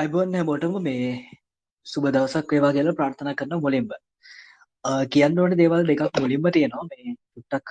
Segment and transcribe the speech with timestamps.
[0.00, 1.06] අයිබෝන් හැමෝටම මේ
[1.86, 3.86] සුබ දවසක් වේවා කියලා ප්‍රාර්ථනා කරන මුලින්ම
[4.84, 7.68] අ, කියන්න ඕන දේවල් දෙකක් මුලින්ම තියෙනවා මේ චුට්ටක්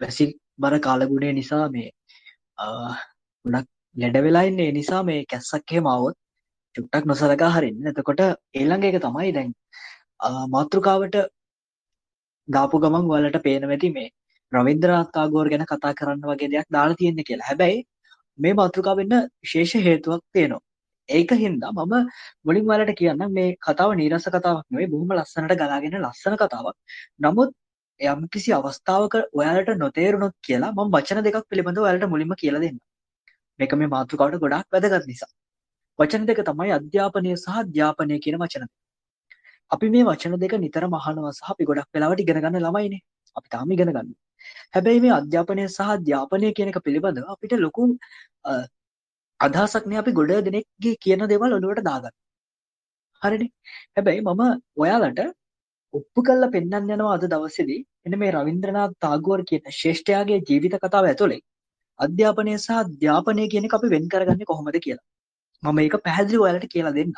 [0.00, 0.26] වැසි
[0.62, 1.88] බර කාලගුණය නිසා මේ
[2.58, 2.66] අ,
[3.44, 6.16] ගොඩක් ලෙඩ වෙලා ඉන්නේ ඒ නිසා මේ කැස්සක් එහෙම ආවොත්
[6.74, 8.22] චුට්ටක් නොසලකා හරින්න එතකොට
[8.60, 9.50] ඊළඟ එක තමයි දැන්
[10.20, 11.16] අ, මාතෘකාවට
[12.48, 14.08] දාපු ගමන් ඔයාලට පේනවා ඇති මේ
[14.52, 17.46] රවින්ද්‍රනාත් tagore ගැන කතා කරන්න වගේ දෙයක් දාලා තියෙන්නේ කියලා.
[17.50, 17.78] හැබැයි
[18.38, 20.62] මේ මාතෘකාව වෙන්න විශේෂ හේතුවක් තියෙනවා.
[21.10, 21.94] ඒක හින්දා මම
[22.46, 26.76] මුලින් ඔයාලට කියන්නම් මේ කතාව නීරස කතාවක් නෙවෙයි බොහොම ලස්සනට ගලාගෙන ලස්සන කතාවක්.
[27.26, 27.50] නමුත්
[28.00, 32.80] යම්කිසි අවස්ථාවක ඔයාලට නොතේරුණොත් කියලා මම වචන දෙකක් පිළිබඳව ඔයාලට මුලින්ම කියලා දෙන්නම්.
[33.60, 35.30] මේක මේ මාතෘකාවට ගොඩාක් වැදගත් නිසා.
[35.98, 38.74] වචන දෙක තමයි අධ්‍යාපනය සහ අධ්‍යාපනය කියන වචන දෙක.
[39.70, 43.02] අපි මේ වචන දෙක නිතරම අහනවා සහ අපි ගොඩක් වෙලාවට ඉගෙන ගන්න ළමයිනේ.
[43.36, 44.20] අපි තාම ඉගෙන ගන්නවා.
[44.74, 47.88] හැබැයි මේ අධ්‍යාපනය සහ අධ්‍යාපනය කියන එක පිළිබඳව අපිට ලොකු
[49.40, 52.14] අ, අදහසක් නෑ අපි ගොඩ දෙනෙක්ගේ කියන දේවල් ඔළුවට දාගන්න.
[53.22, 53.50] හරිනේ.
[53.96, 54.42] හැබැයි මම
[54.82, 55.20] ඔයාලට
[55.94, 61.40] ඔප්පු කරලා පෙන්වන්න යනවා අද දවසේදී එන්න මේ රවින්ද්‍රනාත් tagore කියන ශ්‍රේෂ්ඨයාගේ ජීවිත කතාව ඇතුලේ
[62.00, 65.04] අධ්‍යාපනය සහ අධ්‍යාපනය කියන එක අපි වෙන් කරගන්නේ කොහොමද කියලා.
[65.62, 67.16] මම මේක පැහැදිලිව ඔයාලට කියලා දෙන්නම්.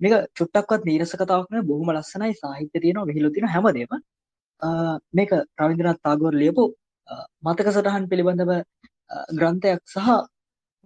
[0.00, 3.92] මේක චුට්ටක්වත් නීරස කතාවක් නෙවෙයි බොහොම ලස්සනයි සාහිත්‍ය තියෙනවා විහිළු තියෙනවා හැමදේම.
[4.62, 4.68] අ,
[5.18, 5.30] මේක
[5.62, 6.64] රවින්ද්‍රනාත් tagore ලියපු
[7.08, 7.14] අ,
[7.46, 8.50] මතක සටහන් පිළිබඳව
[9.14, 10.08] අ, ග්‍රන්ථයක් සහ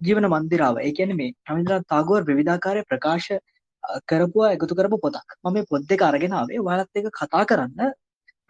[0.01, 0.75] ජීවන මන්දිරාව.
[0.87, 3.39] ඒ කියන්නේ මේ රවින්ද්‍රනාත් tagore විවිධාකාරයේ ප්‍රකාශ අ,
[4.09, 5.27] කරපුවා එකතු කරපු පොතක්.
[5.43, 7.81] මම මේ පොත් දෙක අරගෙන ආවේ ඔයාලත් එක්ක කතා කරන්න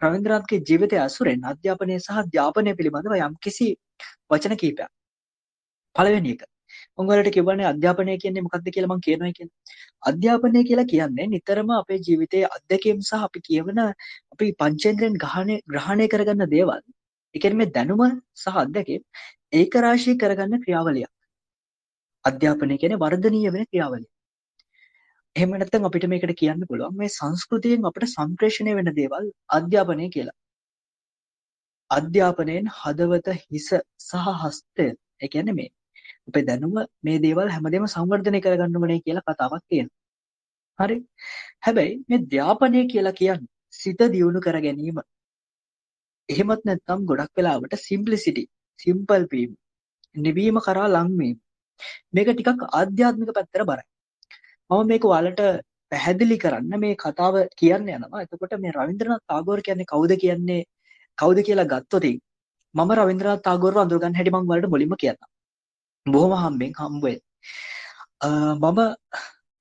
[0.02, 3.68] රවින්ද්‍රනාත්ගේ ජීවිතය ඇසුරෙන් අධ්‍යාපනය සහ අධ්‍යාපනය පිළිබඳව යම්කිසි
[4.30, 4.90] වචන කීපයක්.
[5.96, 6.42] පළවෙනි එක.
[6.98, 9.54] මම ඔයාලට කියවන්නේ අධ්‍යාපනය කියන්නේ මොකක්ද කියලා මම කියනවා කියන්නේ.
[10.10, 13.78] අධ්‍යාපනය කියලා කියන්නේ නිතරම අපේ ජීවිතයේ අත්දැකීම් සහ අපි කියවන
[14.32, 16.80] අපි පංචේන්ද්‍රයෙන් ග්‍රහණය ග්‍රහණය කරගන්න දේවල්.
[17.34, 18.02] ඒ කියන්නේ මේ දැනුම
[18.42, 19.02] සහ අත්දැකීම්
[19.60, 21.10] ඒක රාශී කරගන්න ක්‍රියාවලියක්.
[22.24, 24.08] අධ්‍යාපනය කියන්නේ වර්ධනීය වෙන ක්‍රියාවලිය.
[25.36, 29.26] එහෙම නැත්නම් අපිට මේකට කියන්න පුළුවන් මේ සංස්කෘතියෙන් අපිට සම්ප්‍රේෂණය වෙන දේවල්
[29.58, 30.36] අධ්‍යාපනය කියලා.
[31.90, 33.68] අධ්‍යාපනයෙන් හදවත හිස
[34.08, 34.88] සහ හස්තය
[35.20, 35.70] ඒ කියන්නේ මේ
[36.28, 36.74] අපේ දැනුම
[37.06, 39.96] මේ දේවල් හැමදේම සංවර්ධනය කරගන්න ඕනේ කියලා කතාවක් තියෙනවා.
[40.78, 40.96] හරි.
[41.66, 44.98] හැබැයි මේ ධ්‍යාපනය කියලා කියන්නේ සිත දියුණු කර ගැනීම.
[46.28, 48.44] එහෙමත් නැත්නම් ගොඩක් වෙලාවට simplicity,
[48.78, 49.52] simple වීම,
[50.14, 51.38] නිවීම කරා ලං වීම.
[52.14, 53.86] මේක ටිකක් ආධ්‍යාත්මික පැත්තට බරයි.
[54.70, 55.42] මම මේක ඔයාලට
[55.92, 58.24] පැහැදිලි කරන්න මේ කතාව කියන්න යනවා.
[58.24, 60.62] එතකොට මේ රවින්ද්‍රනාත් tagore කියන්නේ කවුද කියන්නේ
[61.18, 62.06] කවුද කියලා ගත්තොත්
[62.74, 65.28] මම රවින්ද්‍රනාත් tagoreව අඳුරගන්න හැටි මම ඔයාලට මුලින්ම කියන්නම්.
[66.06, 67.18] බොහොම හම්බෙන් හම්බ වෙයි.
[68.26, 68.28] අ,
[68.64, 68.78] මම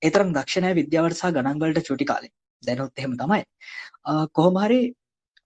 [0.01, 2.31] ඒ තරම් දක්ෂ නැහැ විද්‍යාවට සහ ගණන් වලට චුටි කාලේ.
[2.63, 3.43] දැනුත් එහෙම තමයි.
[4.09, 4.79] අ, කොහොම හරි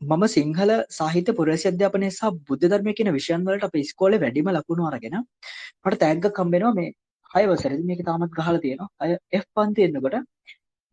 [0.02, 4.88] මම සිංහල සාහිත්‍ය පුරවැසි අධ්‍යාපනය සහ බුද්ධ ධර්මය කියන විෂයන් වලට අපේ ඉස්කෝලේ වැඩිම ලකුණු
[4.90, 6.90] අරගෙන මට තෑග්ගක් හම්බ වෙනවා මේ
[7.32, 8.90] 6 වසරේදී මේක තාමත් ගහලා තියෙනවා.
[9.02, 10.18] අය F පන්ති එන්නකොට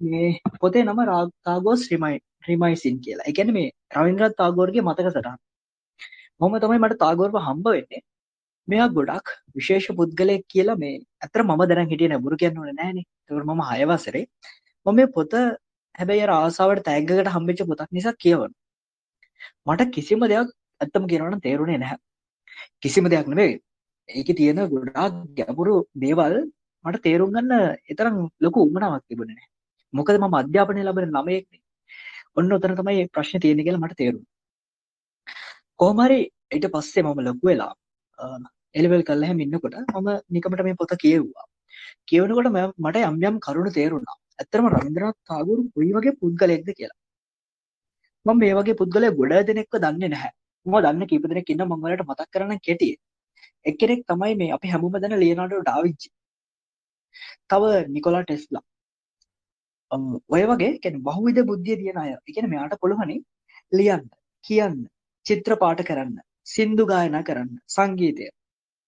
[0.01, 0.29] මේ
[0.61, 1.01] පොතේ නම
[1.49, 1.87] තාගෝස්
[2.49, 3.27] රිමයිසින් කියලා.
[3.29, 5.41] ඒ කියන්නේ මේ රවින්ද්‍රනාත් tagore මතක සටහන.
[6.41, 8.05] මොහොම තමයි මට තාගෝර්ව හම්බ වෙන්නේ.
[8.69, 13.09] මෙයා ගොඩක් විශේෂ පුද්ගලයෙක් කියලා මේ ඇත්තට මම දැනන් හිටියේ නෑ බුරු කියන්න ඕනේ නෑනේ.
[13.25, 14.25] ඒකෝර මම 6 වසරේ
[14.87, 15.43] මම මේ පොත
[15.99, 18.56] හැබැයි අර ආසාවට තෑග්ගකට හම්බෙච්ච පොතක් නිසා කියවනවා.
[19.67, 20.49] මට කිසිම දෙයක්
[20.82, 21.99] ඇත්තම කියනවා නම් තේරුනේ නැහැ.
[22.82, 23.55] කිසිම දෙයක් නෙවෙයි.
[24.08, 25.75] ඒකේ තියෙන ගොඩාක් ගැඹුරු
[26.05, 26.35] දේවල්
[26.85, 29.50] මට තේරුම් ගන්න තරම් ලොකු උවමනාවක් තිබුණේ නැහැ.
[29.94, 31.62] මොකද මම අධ්‍යාපනය ලබන ළමයෙක්නේ.
[32.37, 34.32] ඔන්න ඔතන තමයි ප්‍රශ්නේ තියෙන්නේ කියලා මට තේරුණා.
[35.81, 36.20] කොහොම හරි
[36.55, 37.73] ඊට පස්සේ මම ලොකු වෙලා
[38.79, 41.46] එලෙවල් කරලා හැම ඉන්නකොට මම නිකමට මේ පොත කියෙව්වා.
[42.08, 44.17] කියවනකොට මම- මට යම් යම් කරුණු තේරුණා.
[44.41, 46.99] ඇත්තටම රවින්ද්‍රනාත් tagore කොයි වගේ පුද්ගලයෙක්ද කියලා.
[48.29, 50.33] මම මේ වගේ පුද්ගලයෙක් ගොඩ දෙනෙක්ව දන්නේ නැහැ.
[50.67, 53.01] මම දන්න කීප දෙනෙක් ඉන්නවා මම ඔයාලට මතක් කරන්න කෙටියෙන්.
[53.71, 56.09] එක්කෙනෙක් තමයි මේ අපි හැමෝම දන්න ලියනාඩෝ ඩාවින්චි.
[57.51, 57.63] තව
[57.97, 58.65] නිකොලා ටෙස්ලා.
[59.91, 60.05] අම්,
[60.35, 62.11] ඔය වගේ කියන්නේ බහුවිධ බුද්ධිය තියෙන අය.
[62.15, 63.17] ඒ කියන්නේ මෙයාට පුළුවනි
[63.79, 64.05] ලියන්න,
[64.45, 64.79] කියන්න,
[65.27, 66.15] චිත්‍රපාට කරන්න,
[66.55, 68.29] සින්දු ගායනා කරන්න, සංගීතය,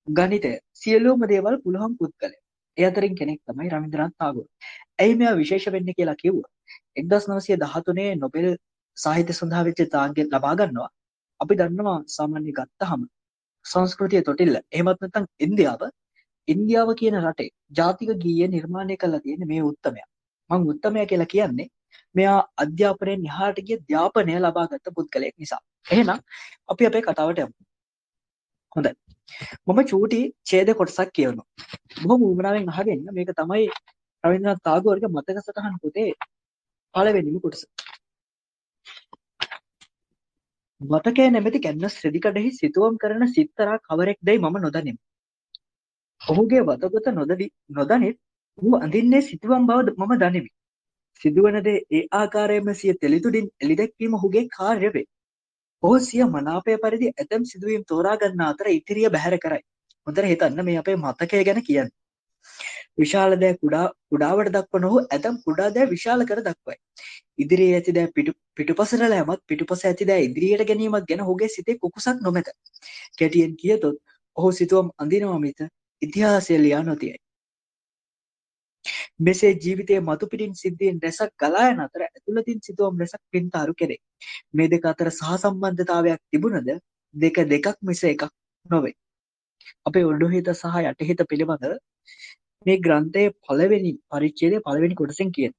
[0.09, 0.53] ගණිතය
[0.83, 2.41] සියලුම දේවල් පුළුවන් පුද්ගලයා.
[2.79, 4.49] ඒ අතරින් කෙනෙක් තමයි රවීන්ද්‍රනාත් tagore.
[5.03, 6.51] ඇයි මෙයා විශේෂ වෙන්නේ කියලා කිව්වා.
[7.03, 8.47] 1913 නොබෙල්
[8.97, 10.91] සාහිත්‍ය සඳහා වෙච්ච තාග්ගය ලබා ගන්නවා.
[11.41, 13.03] අපි දන්නවා සාමාන්‍ය ගත්තහම
[13.65, 14.57] සංස්කෘතිය තොටිල්ල.
[14.73, 15.83] එහෙමත් නැත්නම් ඉන්දියාව
[16.49, 20.09] ඉන්දියාව කියන රටේ ජාතික ගීය නිර්මාණය කරලා තියෙන මේ උත්තමයා.
[20.51, 21.69] මම උත්තමයා කියලා කියන්නේ
[22.15, 25.61] මෙයා අධ්‍යාපනයෙන් එහාට ගිය ධ්‍යාපනය ලබාගත් පුද්ගලයෙක් නිසා.
[25.87, 26.19] එහෙනම්
[26.69, 27.55] අපි අපේ කතාවට යමු.
[28.73, 28.93] හොඳයි.
[29.67, 31.49] මම චූටි ඡේද කොටසක් කියවනවා.
[32.03, 33.65] බොහොම උවමනාවෙන් අහගෙන මේක තමයි
[34.25, 36.11] රවීන්ද්‍රනාත් tagore මතක සටහන් පොතේ
[36.95, 37.63] පළවෙනිම කොටස.
[40.81, 44.99] මතකය නැමැති කැන්වස් රෙදිකඩෙහි සිතුවම් කරන සිත්තරා කවරෙක්දැයි මම නොදනිමි.
[46.21, 48.19] ඔහුගේ වතගොත නොදනිත්
[48.59, 50.50] ඔහු අඳින්නේ සිතුවම් බව මම දනිමි.
[51.23, 55.06] සිදුවන දේ ඒ ආකාරයෙන්ම සිය තෙලිතුඩින් එළිදැක්වීම ඔහුගේ කාර්ය වේ.
[55.82, 59.62] ඔහු සිය මනාපය පරිදි ඇතැම් සිදුවීම් තෝරා ගන්නා අතර ඉතිරිය බැහැර කරයි.
[60.06, 62.00] හොඳට හිතන්න මේ අපේ මතකය ගැන කියන්නේ.
[62.99, 66.79] විශාල දෑ කුඩා කුඩාවට දක්වන ඔහු ඇතම් කුඩා දෑ විශාල කර දක්වයි.
[67.39, 72.23] ඉදිරියේ ඇති දෑ පිටු පිටුපසට ලෑමත් පිටුපස ඇති දෑ ඉදිරියට ගැනීමත් ගැන ඔහුගේ සිතේ කුකුසක්
[72.23, 72.53] නොමැත.
[73.19, 73.99] කැටියෙන් කියතොත්
[74.37, 75.67] ඔහු සිතුවම් අඳිනවා මිස
[76.03, 77.19] ඉතිහාසය ලියා නොතියයි.
[79.21, 84.01] මෙසේ ජීවිතයේ මතුපිටින් සිද්ධීන් රැසක් ගලා යන අතර ඇතුළතින් සිතුවම් රැසක් පින්තාරු කෙරේ.
[84.55, 86.71] මේ දෙක අතර සහසම්බන්ධතාවයක් තිබුණද
[87.15, 88.25] දෙක දෙකක් මිස එකක්
[88.67, 88.95] නොවේ.
[89.87, 91.65] අපේ ඔඩුහිත සහ යටහිත පිළිබඳ
[92.67, 95.53] මේ ග්‍රන්ථයේ පළවෙනි පරිච්ඡේදයේ පළවෙනි කොටසෙන් කියන.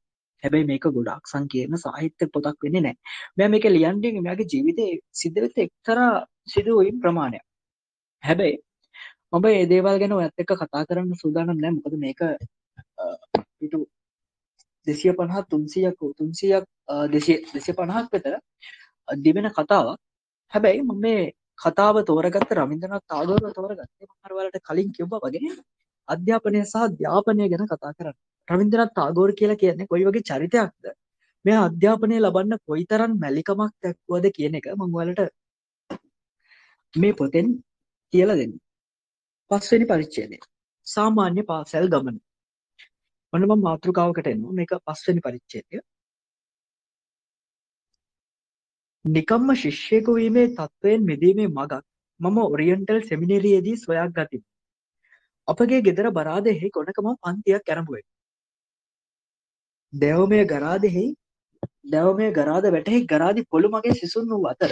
[0.44, 2.98] හැබැයි මේක ගොඩාක් සංකීර්ණ සාහිත්‍ය පොතක් වෙන්නේ නැහැ.
[3.38, 6.10] මෙයා මේක ලියන්නේ මෙයාගේ ජීවිතේ සිද්ධ වෙච්ච එක්තරා
[6.54, 7.44] සිදුවීම් ප්‍රමාණයක්.
[8.24, 8.58] හැබැයි
[9.32, 11.76] මම මේ දේවල් ගැන ඔයත් එක්ක කතා කරන්න සූදානම් නැහැ.
[11.78, 12.22] මොකද මේක
[13.60, 13.80] පිටු
[14.88, 16.66] 250 300ක් 300ක්
[17.16, 18.34] 250ක් විතර
[19.26, 20.00] දිවෙන කතාවක්.
[20.54, 21.22] හැබැයි මම මේ
[21.64, 25.56] කතාව තෝරගත්ත රවීන්ද්‍රනාත් tagore තෝරගත්තේ මම අර වලට කලින් කිව්වා වගේ
[26.08, 28.18] අධ්‍යාපනය සහ අධ්‍යාපනය ගැන කතා කරන්න.
[28.48, 30.86] රවීන්ද්‍රනාත් tagore කියලා කියන්නේ කොයි වගේ චරිතයක්ද?
[31.46, 35.22] මෙයා අධ්‍යාපනය ලබන්න කොයිතරම් මැලිකමක් දක්වද කියන එක මම ඔයාලට
[36.94, 37.48] මේ පොතෙන්
[38.14, 38.54] කියලා දෙන්න.
[39.52, 40.38] පස්වෙනි පරිච්ඡේදය.
[40.88, 42.18] සාමාන්‍ය පාසල් ගමන.
[43.34, 44.58] ඔන්න මම මාතෘකාවකට එනවා.
[44.60, 45.82] මේක පස්වෙනි පරිච්ඡේදය.
[49.06, 51.84] නිකම්ම ශිෂ්‍යයෙකු වීමේ තත්වයෙන් මිදීමේ මගක්
[52.20, 54.46] මම ඔරියන්ටල් සෙමිනේරියේදී සොයා ගතිමි.
[55.48, 58.10] අපගේ ගෙදර බරාදෙහි ගොඩකම පන්තියක් ඇරඹුවෙමි.
[59.94, 61.06] දැවමය ගරාදෙහි
[61.88, 64.72] දැවමය ගරාද වැටෙහි ගරාදි පොළු මගේ සිසුන් වූ අතර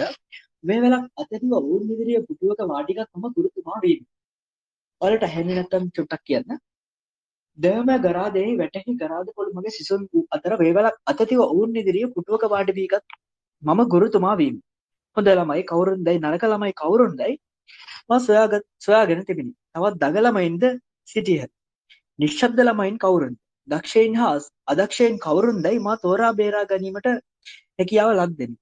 [0.64, 4.06] මේ වෙලක් අතැතිව ඔවුන් ඉදිරියේ පුටුවක වාඩිගත් මම ගුරුතුමා වීමි.
[5.00, 6.58] ඔයාලට ඇහෙන්නේ නැත්නම් චුට්ටක් කියන්න.
[7.58, 12.44] දැවමය ගරාදෙහි වැටෙහි ගරාද පොළු මගේ සිසුන් වූ අතර මේ වෙලක් අතැතිව ඔවුන් ඉදිරියේ පුටුවක
[12.54, 13.16] වාඩි වීගත්
[13.62, 14.60] මම ගුරුතුමා වීමි.
[15.16, 17.32] හොඳ ළමයි කවුරුන්දයි නරක ළමයි කවුරුන්දයි
[18.08, 19.54] මා සොයාගත් සොයාගෙන තිබිණි.
[19.74, 20.64] තවත් දග ළමයින්ද
[21.08, 21.46] සිටියහ.
[22.18, 23.36] නිශ්ශබ්ද ළමයින් කවුරුන්ද?
[23.68, 24.32] දක්ෂයින් හා
[24.66, 27.08] අදක්ෂයින් කවුරුන්දයි මා තෝරා බේරා ගැනීමට
[27.78, 28.56] හැකියාව ලක් දෙමි.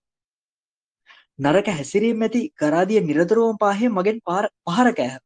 [1.39, 5.17] නරක හැසිරීම් ඇති කරාදිය නිරතුරුවම පාහේ මගෙන් පහර කෑහ.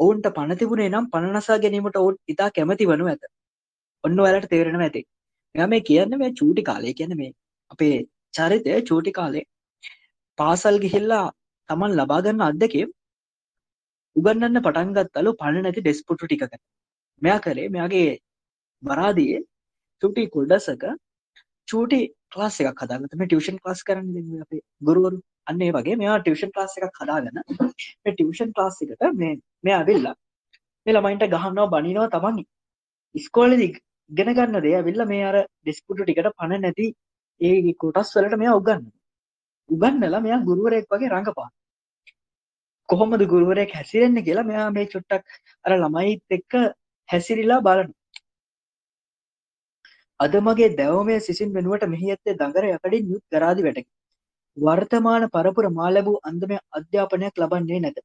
[0.00, 3.22] ඔවුන්ට පණ තිබුණේ නම් පණ නසා ගැනීමට ඔවුන් ඉතා කැමති වනු ඇත.
[4.04, 5.02] ඔන්න ඔයාලට තේරෙනවා ඇති.
[5.54, 7.32] මෙයා මේ කියන්නේ මේ චූටි කාලේ කියන්නේ මේ
[7.70, 7.96] අපේ
[8.34, 9.44] චරිතය චූටි කාලේ
[10.38, 11.24] පාසල් ගිහිල්ලා
[11.68, 12.90] Taman ලබා ගන්න අත්දැකීම්
[14.16, 16.60] උගන්වන්න පටන් ගත්තලු පණ නැති ඩෙස්ක් පුටු ටිකකට.
[17.22, 18.10] මෙයා කරේ මෙයාගේ
[18.82, 19.40] වරාදියේ
[20.02, 20.84] චූටි කුඩසක
[21.68, 22.00] චූටි
[22.32, 23.18] ක්ලාස් එකක් හදාගත්තා.
[23.18, 27.40] මේ ටියුෂන් ක්ලාස් කරන්නේ දැන් අපේ ගුරුවරු අන්න ඒ වගේ මෙයා ටියුෂන් ක්ලාස් එකක් හදාගෙන
[28.02, 29.32] මේ ටියුෂන් ක්ලාස් එකට මේ
[29.64, 30.14] මෙයා ඇවිල්ලා
[30.86, 32.44] මේ ළමයින්ට ගහනවා බනිනවා තමන්
[33.14, 33.72] ඉස්කෝලේදී
[34.10, 36.86] ඉගෙන ගන්න දේ ඇවිල්ලා මේ අර ඩෙස්ක් පුටු ටිකට පණ නැති
[37.40, 38.96] ඒ කොටස් වලට මෙයා උගන්වනවා.
[39.70, 41.50] උගන්වලා මෙයා ගුරුවරයෙක් වගේ රඟපාන.
[42.88, 45.24] කොහොමද ගුරුවරයෙක් හැසිරෙන්නේ කියලා මෙයා මේ චුට්ටක්
[45.64, 46.52] අර ළමයිත් එක්ක
[47.08, 47.94] හැසිරිලා බලනවා.
[50.20, 53.90] අද මගේ දැවමේ සිසින් වෙනුවට මෙහි ඇත්තේ දඟර යකඩින් යුත් ගරාදි වැටකි.
[54.56, 57.98] වර්තමාන පරපුර මා ලැබූ අන්දමේ අධ්‍යාපනයක් ලබන්නේ නැත.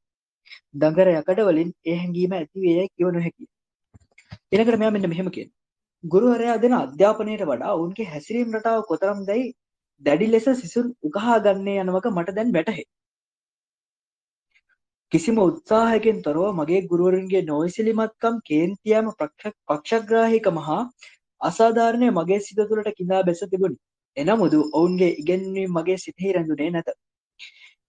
[0.75, 3.49] දඟර යකඩ වලින් ඒ හැඟීම ඇති වේ යයි කිව නොහැකිය.
[4.51, 5.57] ඊළඟට මෙයා මෙන්න මෙහෙම කියනවා.
[6.03, 9.43] ගුරුවරයා දෙන අධ්‍යාපනයට වඩා ඔවුන්ගේ හැසිරීම් රටාව කොතරම්දයි
[10.03, 12.85] දැඩි ලෙස සිසුන් උකහා ගන්නේ යනවක මට දැන් වැටහේ.
[15.11, 20.83] කිසිම උත්සාහයකින් තොරව මගේ ගුරුවරුන්ගේ නොයිසිලිමත්කම් කේන්තියම පක්ෂග්‍රාහිකම හා
[21.41, 23.77] අසාධාරණය මගේ සිත තුළට කිඳා බැස තිබුණි.
[24.17, 26.89] එනමුදු ඔවුන්ගේ ඉගැන්වීම් මගේ සිතෙහි රැඳුනේ නැත.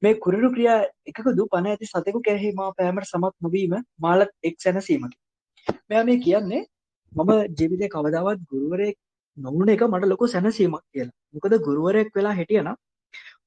[0.02, 5.16] මේ කුරුළු ක්‍රියා එකකදු පණ ඇති සතෙකු කෙරෙහි මා පෑමට සමත් නොවීම මාලත් එක් සැනසීමකි.
[5.88, 6.62] මෙයා මේ කියන්නේ
[7.12, 8.96] මම ජීවිතේ කවදාවත් ගුරුවරයෙක්
[9.36, 11.18] නොවුන එක මට ලොකු සැනසීමක් කියලා.
[11.34, 12.78] මොකද ගුරුවරයෙක් වෙලා හිටියනම්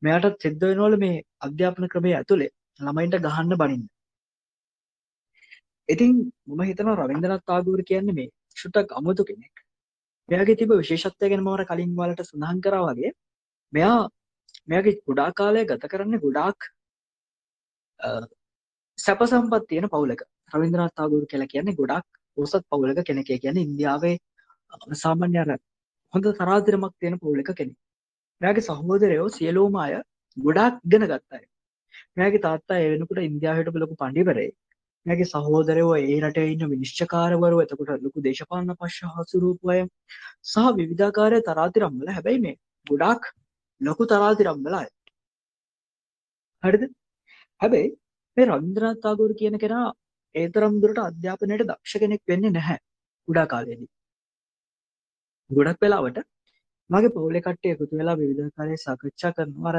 [0.01, 3.83] මෙයාට සිද්ධ වෙනවලු මේ අධ්‍යාපන ක්‍රමයේ ඇතුලේ ළමයින්ට ගහන්න බනින්න.
[5.89, 6.11] ඉතින්
[6.47, 9.55] මම හිතනවා රවීන්ද්‍රනාත් tagore කියන්නේ මේ චුට්ටක් අමුතු කෙනෙක්.
[10.29, 13.11] මෙයාගේ තිබ විශේෂත්වය ගැන මම කලින් වලට සඳහන් කරා වගේ
[13.73, 13.99] මෙයා
[14.69, 16.59] මෙයාගේ ගොඩාක් කාලය ගත කරන්නේ ගොඩාක්
[18.99, 20.21] සැප සම්පත් තියෙන පවුලක.
[20.53, 22.05] රවීන්ද්‍රනාත් tagore කියලා කියන්නේ ගොඩාක්
[22.37, 23.29] උසස් පවුලක කෙනෙක්.
[23.29, 24.15] ඒ කියන්නේ ඉන්දියාවේ
[25.03, 25.49] සාමාන්‍ය අර
[26.13, 27.77] හොඳ තරාතිරමක් තියෙන පවුලක කෙනෙක්.
[28.41, 29.93] මෙයාගේ සහෝදරයෝ සියලුම අය
[30.37, 31.45] ගොඩාක් ඉගෙන ගත්තා.
[32.17, 34.53] මෙයාගේ තාත්තා ඒ වෙනකොට ඉන්දියාවේ හිටපු ලොකු පඬිවරයෙක්.
[35.05, 39.81] මෙයාගේ සහෝදරයෝ ඒ රටේ ඉන්න විනිශ්චයකාරවරු එතකොට ලොකු දේශපාලන පක්ෂ හසුරුවපු අය
[40.45, 42.55] සහ විවිධාකාරයේ තරාතිරම් වල හැබැයි මේ
[42.87, 43.27] ගොඩාක්
[43.81, 44.87] ලොකු තරාතිරම් වල අය.
[46.63, 46.83] හරිද?
[47.61, 47.89] හැබැයි
[48.37, 49.87] මේ රවීන්ද්‍රනාත් tagore කියන කෙනා
[50.35, 52.79] ඒ තරම් දුරට අධ්‍යාපනයට දක්ෂ කෙනෙක් වෙන්නේ නැහැ
[53.27, 53.91] කුඩා කාලේදී.
[55.49, 56.17] ගොඩක් වෙලාවට
[56.89, 59.77] මගේ පවුලේ කට්ටිය එකතු වෙලා විවිධාකාරයේ සාකච්ඡා කරනවා අර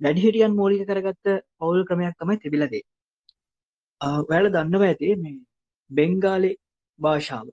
[0.00, 1.26] වැඩිහිටියන් මූලික කරගත්ත
[1.58, 2.94] පවුල් ක්‍රමයක් තමයි තිබිලා තියෙන්නේ.
[4.22, 5.36] ඔයාලා දන්නවා ඇති මේ
[5.90, 6.50] බෙන්ගාලි
[6.98, 7.46] භාෂාව.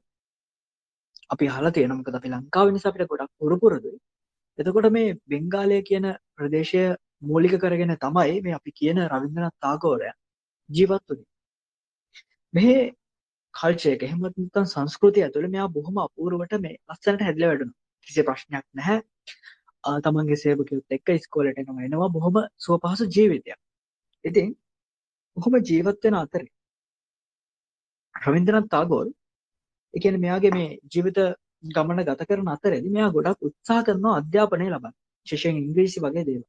[1.30, 3.98] අපි අහලා තියෙනවා මොකද අපි ලංකාවේ නිසා අපිට ගොඩක් පුරුපුරුදුයි.
[4.60, 6.84] එතකොට මේ බෙන්ගාලය කියන ප්‍රදේශය
[7.22, 10.12] මූලික කරගෙන තමයි මේ අපි කියන රවීන්ද්‍රනාත් tagore
[10.70, 11.28] ජීවත් වුනේ.
[12.54, 12.78] මේ
[13.54, 17.80] කල්චර් එක එහෙම නැත්නම් සංස්කෘතිය ඇතුළේ මෙයා බොහොම අපූර්වට මේ ලස්සනට හැදිලා වැඩුණා.
[18.08, 18.98] කිසි ප්‍රශ්නයක් නැහැ.
[20.04, 23.60] තමන්ගේ සේවකයොත් එක්ක ඉස්කෝලේට එනවා එනවා බොහොම සුවපහසු ජීවිතයක්.
[24.26, 24.48] ඉතින්
[25.38, 26.52] කොහොම ජීවත් වෙන අතරේ
[28.16, 29.12] රවීන්ද්‍රනාත් tagore
[29.94, 31.20] ඒ කියන්නේ මෙයාගේ මේ ජීවිත
[31.70, 34.96] ගමන ගත කරන අතරේදී මෙයා ගොඩක් උත්සාහ කරනවා අධ්‍යාපනය ලබන්න.
[35.28, 36.46] විශේෂයෙන් ඉංග්‍රීසි වගේ දේවල්.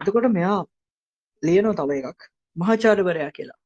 [0.00, 0.58] එතකොට මෙයා
[1.42, 2.20] ලියනවා තව එකක්
[2.56, 3.58] මහාචාර්යවරයා කියලා.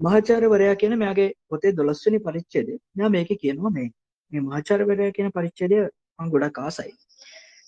[0.00, 3.88] මහාචාර්යවරයා කියන මෙයාගේ පොතේ 12 වෙනි පරිච්ඡේදය මෙයා මේකේ කියනවා මේ
[4.32, 5.80] මේ මහාචාර්යවරයා කියන පරිච්ඡේදය
[6.18, 6.92] මම ගොඩක් ආසයි.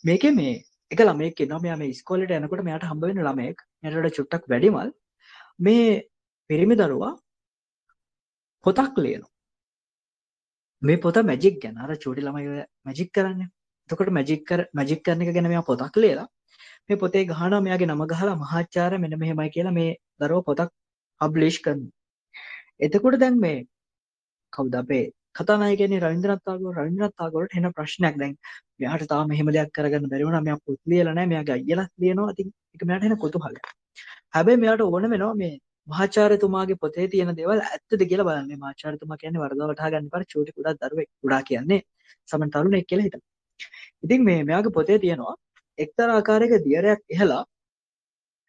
[0.04, 0.54] මේකේ මේ
[0.90, 4.90] එක ළමයෙක් ඉන්නවා මෙයා මේ ඉස්කෝලේට යනකොට මෙයාට හම්බ වෙන ළමයෙක් මෙයාට වඩා චුට්ටක් වැඩිමල්
[5.58, 5.86] මේ
[6.50, 7.12] පිරිමි දරුවා
[8.64, 9.30] පොතක් ලියනවා.
[10.82, 13.48] මේ පොත මැජික් ගැන අර චූටි ළමයි ඔය මැජික් කරන්නේ.
[13.90, 16.28] එතකොට මැජික් කර මැජික් කරන එක ගැන මෙයා පොතක් ලියලා
[16.88, 19.90] මේ පොතේ ගහනවා මෙයාගේ නම ගහලා මහාචාර්ය මෙන්න මෙහෙමයි කියලා මේ
[20.20, 20.70] දරුවා පොතක්
[21.20, 21.92] පබ්ලිෂ් කරනවා.
[22.80, 23.58] එතකොට දැන් මේ
[24.52, 25.04] කවුද අපේ
[25.34, 28.34] කතානායකයනේ රවීන්ද්‍රනාත් tagore රවීන්ද්‍රනාත් tagoreට එන ප්‍රශ්නයක් දැන්
[28.78, 32.48] මෙයාට තාම මෙහෙම දෙයක් කරගන්න බැරි වුණා මෙයා පොත් ලියලා නැහැ මෙයාගේ අයියලා ලියනවා ඉතින්
[32.72, 33.66] ඒක මෙයාට එන කුතුහලයක්.
[34.34, 35.54] හැබැයි මෙයාට ඕන වෙනවා මේ
[35.88, 38.48] මහාචාර්යතුමාගේ පොතේ තියෙන දේවල් ඇත්තද කියලා බලන්න.
[38.48, 41.10] මේ මහාචාර්යතුමා කියන්නේ වරදව වටහා ගන්න එපා චූටි කුඩා දරුවෙක්.
[41.22, 41.80] කුඩා කියන්නේ
[42.28, 43.24] සමන් තරුණෙක් කියලා හිතන්න.
[44.04, 45.34] ඉතින් මේ මෙයාගේ පොතේ තියෙනවා
[45.78, 47.42] එක්තරා ආකාරයක දියරයක් ඉහලා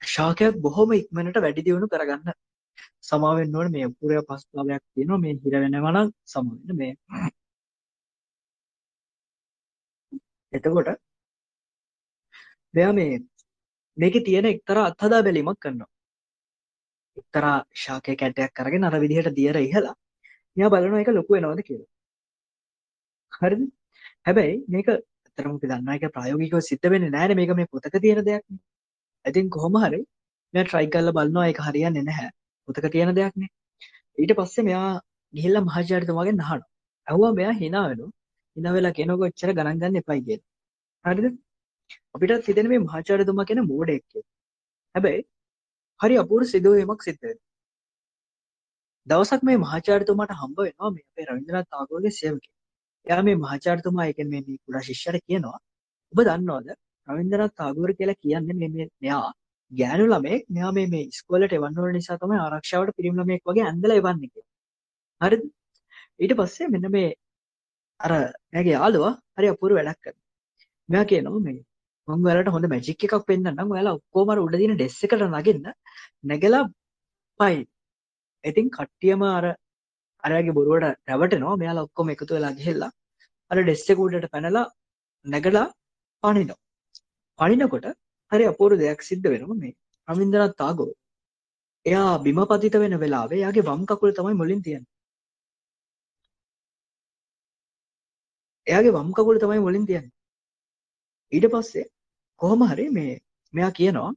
[0.02, 2.34] ශාකයක් බොහොම ඉක්මනට වැඩි දියුණු කරගන්න
[3.02, 6.92] සමා වෙන්න ඕනේ මේ පුරය පස්තාවයක් තියෙනවා මේ හිර වෙනවා නම් සමා වෙන්න මේ
[10.54, 10.90] එතකොට
[12.74, 13.12] මෙයා මේ
[13.98, 15.92] මේකේ තියෙන එක්තරා අත්හදා බැලීමක් කරනවා
[17.18, 19.96] එක්තරා ශාකය කැටයක් අරගෙන අර විදිහට දියර ඉහලා
[20.58, 21.90] මෙයා බලනවා ඒක ලොකු වෙනවද කියලා.
[23.34, 23.62] හරිද?
[24.26, 28.44] හැබැයි මේක ඇත්තටම අපි දන්නා එක ප්‍රායෝගිකව සිද්ධ වෙන්නේ නැහැ මේක මේ පොතක තියෙන දෙයක්
[28.46, 28.62] නේ.
[29.26, 30.02] ඉතින් කොහොම හරි
[30.54, 32.30] මෙයා try කරලා බලනවා ඒක හරියන්නේ නැහැ.
[32.68, 33.52] පොතක තියෙන දෙයක් නේ.
[34.18, 34.90] ඊට පස්සේ මෙයා
[35.34, 36.70] ගිහිල්ලා මහාචාර්යතුමාගෙන් අහනවා.
[37.08, 38.12] අහුවා මෙයා hina වෙනවා.
[38.56, 40.50] hina වෙලා කෙනෙකු එච්චර ගණන් ගන්න එපයි කියලා.
[41.06, 41.26] හරිද?
[42.16, 44.30] අපිටත් හිතෙන මේ මහාචාර්යතුමා කියන මෝඩෙක් කියලා.
[44.96, 45.22] හැබැයි
[46.00, 47.50] හරි අපූර්ව සිදුවීමක් සිද්ධ වෙනවා.
[49.08, 52.54] දවසක් මේ මහාචාර්යතුමාට හම්බ වෙනවා මේ අපේ රවීන්ද්‍රනාත් tagore සේවකයෙක්.
[53.08, 55.58] එයා මේ මහාචාර්යතුමා ඒ කියන්නේ මේ කුඩා ශිෂ්‍යයට කියනවා
[56.14, 56.70] ඔබ දන්නවද
[57.08, 59.28] රවීන්ද්‍රනාත් tagore කියලා කියන්නේ මේ මේ මෙයා
[59.80, 64.00] ගෑනු ළමයෙක් මෙයා මේ මේ ඉස්කෝලේට එවන්න ඕන නිසා තමයි ආරක්ෂාවට පිරිමි ළමයෙක් වගේ ඇඳලා
[64.02, 64.50] එවන්නේ කියලා.
[65.22, 65.44] හරිද?
[66.22, 67.10] ඊට පස්සේ මෙන්න මේ
[68.00, 68.12] අර
[68.54, 70.24] එයාගේ යාළුවා හරි අපූර්ව වැඩක් කරනවා.
[70.90, 71.60] මෙයා කියනවා මේ
[72.08, 73.74] මම ඔයාලට හොඳ මැජික් එකක් පෙන්නන්නම්.
[73.74, 75.68] ඔයාලා ඔක්කොම අර උඩ තියෙන ඩෙස් එකට නගින්න
[76.32, 76.64] නැගලා
[77.40, 77.68] පයින්.
[78.44, 79.46] ඉතින් කට්ටියම අර
[80.24, 81.56] අරයාගේ බොරුවට රැවටෙනවා.
[81.62, 82.92] මෙයාලා ඔක්කොම එකතු වෙලා ගිහිල්ලා
[83.52, 84.66] අර ඩෙස් එක උඩට පැනලා
[85.26, 85.68] නැගලා
[86.24, 86.60] පනිනවා.
[87.40, 87.86] පනිනකොට
[88.34, 89.74] හරි අපූර්ව දෙයක් සිද්ධ වෙනවා මේ
[90.08, 90.94] රවීන්ද්‍රනාත් tagore.
[91.86, 94.92] එයා බිම පතිත වෙන වෙලාවේ එයාගේ වම් කකුල තමයි මුලින් තියෙන්නේ.
[98.68, 100.16] එයාගේ වම් කකුල තමයි මුලින් තියෙන්නේ.
[101.32, 101.86] ඊට පස්සේ
[102.42, 103.12] කොහොම හරි මේ
[103.54, 104.12] මෙයා කියනවා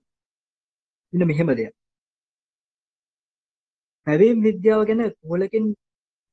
[1.12, 1.74] මෙන්න මෙහෙම දෙයක්.
[4.06, 5.66] පැවීම් විද්‍යාව ගැන කුහලකින්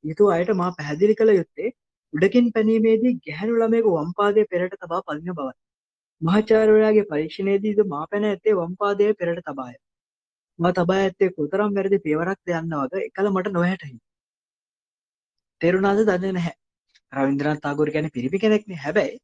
[0.04, 1.70] යුතු අයට මා පැහැදිලි කළ යුත්තේ
[2.14, 5.54] උඩකින් පැනීමේදී ගැහැණු ළමයෙකු වම් පාදයේ පෙරට තබා පදින බවයි.
[6.24, 9.76] මහාචාර්යවරයාගේ පරීක්ෂණයේදීද මා පැන ඇත්තේ වම් පාදයේ පෙරට තබාය.
[10.60, 13.98] මා තබා ඇත්තේ කොතරම් වැරදි පියවරක්ද යන්නවද එකල මට නොහැටහි.
[15.62, 16.56] තේරුණාද දන්නේ නැහැ.
[17.14, 18.80] රවීන්ද්‍රනාත් tagore කියන්නේ පිරිමි කෙනෙක්නේ.
[18.86, 19.20] හැබැයි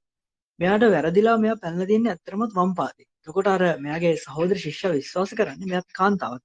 [0.59, 3.07] මෙයාට වැරදිලා මෙයා පැනලා තියන්නේ ඇත්තටම වම් පාදේ.
[3.19, 6.43] එතකොට අර මෙයාගේ සහෝදර ශිෂ්‍යයා විශ්වාස කරන්නේ මෙයාත් කාන්තාවක්.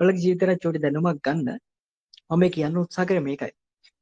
[0.00, 1.60] ඔයාලගේ ජීවිතේට චූටි දැනුමක් ගන්න
[2.30, 3.52] මම මේ කියන්න උත්සාහ කරේ මේකයි.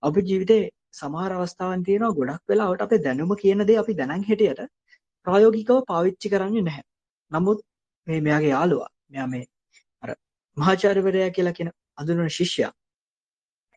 [0.02, 0.62] අපේ ජීවිතේ
[0.94, 4.64] සමහර අවස්ථාවන් තියෙනවා ගොඩක් වෙලාවට අපේ දැනුම කියන දේ අපි දැනන් හිටියට
[5.26, 6.84] ප්‍රායෝගිකව පාවිච්චි කරන්නේ නැහැ.
[7.30, 7.58] නමුත්
[8.06, 9.44] මේ මෙයාගේ යාළුවා මෙයා මේ
[10.02, 10.10] අර
[10.56, 12.72] මහාචාර්යවරයා කියලා කියන අඳුනන ශිෂ්‍යයා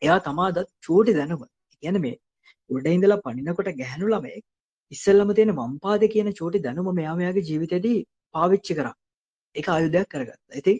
[0.02, 1.42] එයා තමාදත් චූටි දැනුම
[1.82, 2.16] කියන්නේ මේ
[2.70, 4.44] උඩ ඉඳලා පනිනකොට ගැහණු ළමයෙක්
[4.92, 7.98] ඉස්සෙල්ලම තියෙන වම් පාදේ කියන චූටි දැනුම මෙයා මෙයාගේ ජීවිතේදී
[8.34, 8.94] පාවිච්චි කරා.
[9.54, 10.58] ඒක ආයුධයක් කරගත්තා.
[10.60, 10.78] ඉතින්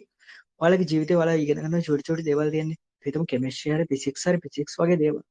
[0.61, 2.79] ඔයාලගේ ජීවිතේ ඔයාලා ඉගෙන ගන්න චූටි චූටි දේවල් තියෙන්නේ.
[3.05, 5.21] හිතමු කෙමිස්ට්‍රි හරි ෆිසික්ස් හරි ෆිසික්ස් වගේ දේවල්.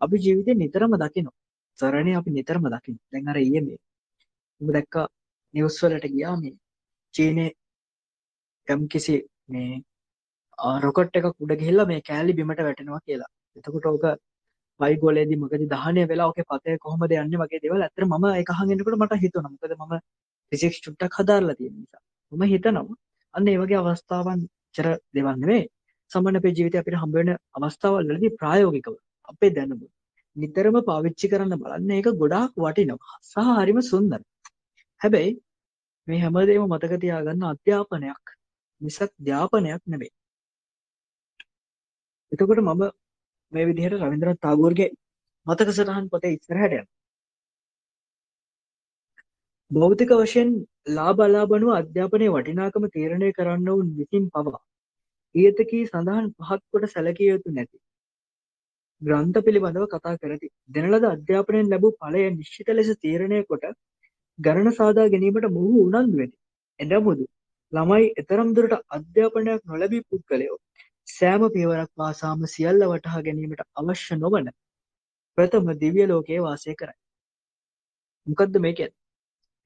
[0.00, 1.36] අපි ජීවිතේ නිතරම දකිනවා.
[1.78, 3.06] සරණේ අපි නිතරම දකිනවා.
[3.12, 3.78] දැන් අර ඊයේ මේ
[4.60, 5.06] ඔබ දැක්කා
[5.54, 6.54] නිවුස් වලට ගියා මේ
[7.14, 7.50] චීනයේ
[8.68, 9.16] යම් කිසි
[9.48, 9.80] මේ
[10.84, 13.30] රොකට් එකක් උඩ ගිහිල්ලා මේ කෑලි බිමට වැටෙනවා කියලා.
[13.58, 14.06] එතකොට ඕක
[14.80, 18.98] වයිගෝලේදී මොකද දහනය වෙලා ඔකේ පතේ කොහොමද යන්නේ වගේ දේවල් ඇත්තට මම ඒක අහන් ඉන්නකොට
[19.00, 19.52] මට හිතුණා.
[19.54, 19.94] මොකද මම
[20.52, 22.02] ෆිසික්ස් චුට්ටක් හදාarලා තියෙන නිසා.
[22.32, 22.96] මම හිතනවා
[23.34, 24.40] අන්න ඒ වගේ අවස්ථාවන්
[24.76, 25.64] චර දේවල් නෙවෙයි.
[26.10, 28.96] සාමාන්‍ය අපේ ජීවිතේ අපිට හම්බ වෙන අවස්ථාවල් වලදී ප්‍රායෝගිකව
[29.32, 29.84] අපේ දැනුම
[30.36, 33.14] නිතරම පාවිච්චි කරන්න බලන්න ඒක ගොඩාක් වටිනවා.
[33.24, 34.26] සහ හරිම සුන්දරයි.
[35.06, 35.32] හැබැයි
[36.08, 38.36] මේ හැමදේම මතක තියාගන්න අධ්‍යාපනයක්
[38.80, 40.12] මිසක් ධ්‍යාපනයක් නෙමෙයි.
[42.32, 42.82] එතකොට මම
[43.52, 44.86] මේ විදිහට රවීන්ද්‍රනාත් tagore
[45.46, 46.86] මතක සටහන් පොතේ ඉස්සරහට යනවා.
[49.70, 50.48] භෞතික වශයෙන්
[50.90, 54.60] ලාභ අලාභ අනුව අධ්‍යාපනයේ වටිනාකම තීරණය කරන්න වුන් විසින් පවා
[55.34, 57.76] ඊයතකී සඳහන් පහත් කොට සැලකිය යුතු නැති
[59.02, 60.48] ග්‍රන්ථ පිළිබඳව කතා කරති.
[60.68, 63.66] දෙන ලද අධ්‍යාපනයෙන් ලැබූ ඵලය නිශ්චිත ලෙස තීරණය කොට
[64.38, 66.36] ගණන සාදා ගැනීමට මොහු උනන්දු වෙති.
[66.80, 67.24] එනමුදු
[67.72, 70.58] ළමයි එතරම් දුරට අධ්‍යාපනයක් නොලැබී පුද්ගලයෝ
[71.08, 74.48] සෑම පියවරක් වාසාම සියල්ල වටහා ගැනීමට අවශ්‍ය නොවන
[75.38, 76.98] ප්‍රථම දිව්‍ය ලෝකයේ වාසය කරයි.
[78.26, 79.02] මොකද්ද මේ කියන්නේ?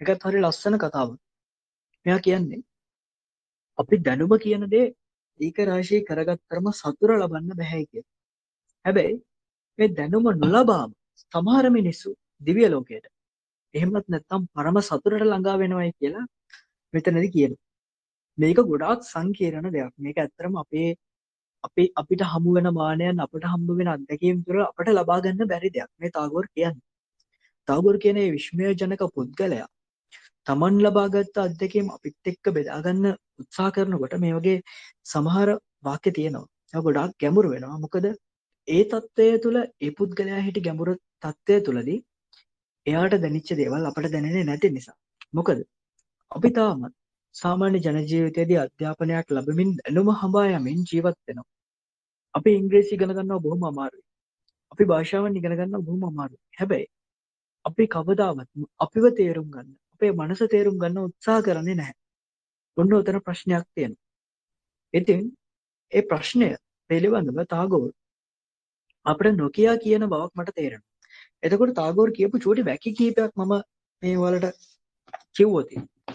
[0.01, 1.19] ඒකත් හරි ලස්සන කතාවක්.
[2.07, 2.63] මෙයා කියන්නේ
[3.79, 4.87] අපි දැනුම කියන දේ
[5.41, 8.11] ඒක රාශී කරගත්තරම සතුර ලබන්න බෑ කියලා.
[8.85, 9.17] හැබැයි
[9.79, 10.91] මේ දැනුම නොලබාම
[11.23, 13.07] සමහර මිනිස්සු දිව්‍ය ලෝකයට
[13.75, 16.25] එහෙමත් නැත්නම් පරම සතුටට ළඟා වෙනවයි කියලා
[16.95, 17.63] මෙතනදී කියනවා.
[18.39, 19.93] මේක ගොඩාක් සංකීර්ණ දෙයක්.
[19.99, 20.89] මේක ඇත්තරම අපේ
[21.65, 25.91] අපි අපිට හමු වෙන මානයන් අපිට හම්බ වෙන අත්දැකීම් තුළ අපට ලබා ගන්න බැරි දෙයක්.
[25.99, 26.87] මේ තාගෝර් කියන්නේ.
[27.69, 29.69] තාගෝර් කියන මේ විශ්මයජනක පුද්ගලයා
[30.47, 33.07] තමන් ලබාගත් අත්දැකීම් අපිත් එක්ක බෙදා ගන්න
[33.41, 34.59] උත්සාහ කරනකොට මේ වගේ
[35.05, 35.49] සමහර
[35.85, 36.49] වාක්‍ය තියෙනවා.
[36.75, 37.83] ඒක ගොඩාක් ගැඹුරු වෙනවා.
[37.85, 38.07] මොකද
[38.69, 41.99] ඒ தත්ත්වය තුළ ඒ පුද්ගලයා හිටි ගැඹුරු தත්ත්වය තුළදී
[42.87, 44.97] එයාට දැනිච්ච දේවල් අපට දැනෙන්නේ නැති නිසා.
[45.33, 45.59] මොකද
[46.33, 46.95] අපි තාමත්
[47.35, 51.49] සාමාන්‍ය ජන ජීවිතයේදී අධ්‍යාපනයක් ලැබමින් දැනුම හඹා යමින් ජීවත් වෙනවා.
[52.35, 54.05] අපි ඉංග්‍රීසි ඉගෙන ගන්නවා බොහොම අමාරුයි.
[54.73, 56.43] අපි භාෂාවන් ඉගෙන ගන්නවා බොහොම අමාරුයි.
[56.59, 56.89] හැබැයි
[57.65, 61.97] අපි කවදාවත් අපිව තේරුම් ගන්න, අපේ මනස තේරුම් ගන්න උත්සාහ කරන්නේ නැහැ.
[62.77, 64.05] ඔන්න උතන ප්‍රශ්නයක් තියෙනවා.
[64.95, 65.21] ඉතින්
[65.93, 66.49] ඒ ප්‍රශ්නය
[66.91, 67.91] පිළිබඳව තාගෝර්
[69.07, 70.90] අපිට නොකියා කියන බවක් මට තේරෙනවා.
[71.43, 73.55] එතකොට තාගෝර් කියපු චූටි වැකි කීපයක් මම
[74.03, 74.47] මේ වලට
[75.37, 75.69] කිව්වොත්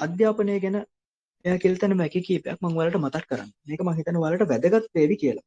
[0.06, 0.78] අධ්‍යාපනය ගැන
[1.46, 3.52] එයා කියලා තැන වැකි කීපයක් මම ඔයාලට මතක් කරන්න.
[3.68, 5.46] මේක මම හිතන්නේ ඔයාලට වැදගත් වේවි කියලා.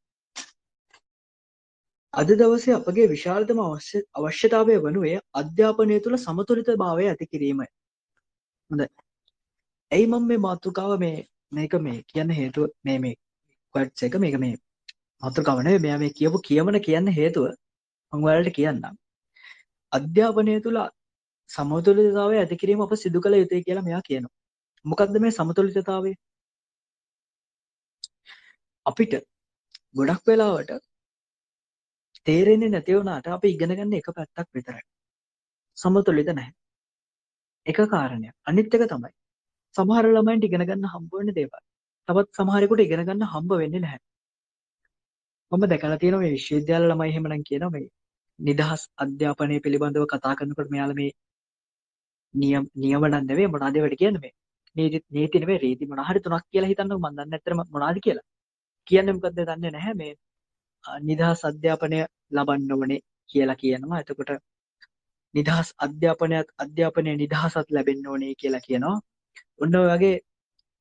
[2.14, 7.68] අද දවසේ අපගේ විශාලතම අවශ්‍ය අවශ්‍යතාවය වනුයේ අධ්‍යාපනය තුළ සමතුලිතභාවය ඇති කිරීමයි.
[8.70, 8.88] හොඳයි.
[9.92, 11.18] ඇයි මම මේ මාතෘකාව මේ
[11.52, 13.14] මේක මේ කියන්න හේතුව මේ මේ
[13.74, 14.54] කොට්ස් එක මේක මේ
[15.22, 17.46] මාතෘකාව නෙවෙයි මෙයා මේ කියපු කියමන කියන්න හේතුව
[18.12, 18.96] මම ඔයාලට කියන්නම්.
[19.92, 20.78] අධ්‍යාපනය තුළ
[21.50, 24.34] සමතුලිතතාවය ඇති කිරීම අප සිදු කළ යුතුයි කියලා මෙයා කියනවා.
[24.84, 26.12] මොකක්ද මේ සමතුලිතතාවය?
[28.86, 29.14] අපිට
[29.96, 30.70] ගොඩක් වෙලාවට
[32.26, 34.84] තේරෙන්නේ නැති වුණාට අපි ඉගෙන ගන්න එක පැත්තක් විතරයි.
[35.78, 36.52] සමතුලිත නැහැ.
[37.66, 38.34] එක කාරණයක්.
[38.48, 39.12] අනිත් එක තමයි
[39.74, 41.64] සමහර ළමයින්ට ඉගෙන ගන්න හම්බ වෙන දේවල්.
[42.08, 44.00] තවත් සමහරෙකුට ඉගෙන ගන්න හම්බ වෙන්නේ නැහැ.
[45.52, 47.88] මම දැකලා තියෙනවා මේ විශ්වවිද්‍යාල ළමයි එහෙමනම් කියනවා මේ
[48.38, 51.12] නිදහස් අධ්‍යාපනය පිළිබඳව කතා කරනකොට මෙයාලා මේ
[52.34, 54.34] නියම නියම නම් නෙවෙයි මොනවද ඒවට කියන්නේ මේ?
[54.76, 56.98] නීති නීති නෙවෙයි රීති මොනවා හරි තුනක් කියලා හිතන්නකො.
[56.98, 58.26] මම දන්නේ නැත්තරම මොනවද කියලා.
[58.86, 59.94] කියන්නේ මොකද්ද දන්නේ නැහැ.
[60.00, 60.12] මේ
[61.08, 61.98] නිදහස් අධ්‍යාපනය
[62.36, 64.00] ලබන්න ඕනේ කියලා කියනවා.
[64.02, 64.30] එතකොට
[65.34, 68.96] නිදහස් අධ්‍යාපනයක් අධ්‍යාපනය නිදහසත් ලැබෙන්න ඕනේ කියලා කියනවා.
[69.62, 70.16] ඔන්න ඔය වගේ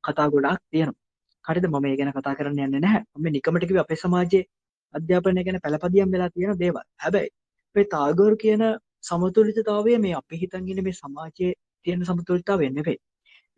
[0.04, 1.02] කතා ගොඩාක් තියෙනවා.
[1.46, 1.66] හරිද?
[1.68, 3.04] මම ඒ ගැන කතා කරන්න යන්නේ නැහැ.
[3.16, 4.46] මම නිකමට කිව්වේ අපේ සමාජයේ
[4.94, 6.86] අධ්‍යාපනය ගැන පළපදියම් වෙලා තියෙන දේවල්.
[7.04, 7.30] හැබැයි
[7.78, 8.64] මේ තාගෝර් කියන
[9.04, 11.54] සමතුලිතතාවය මේ අපි හිතන් ඉන්නේ මේ සමාජයේ
[11.86, 13.00] තියෙන සමතුලිතතාවය නෙවෙයි.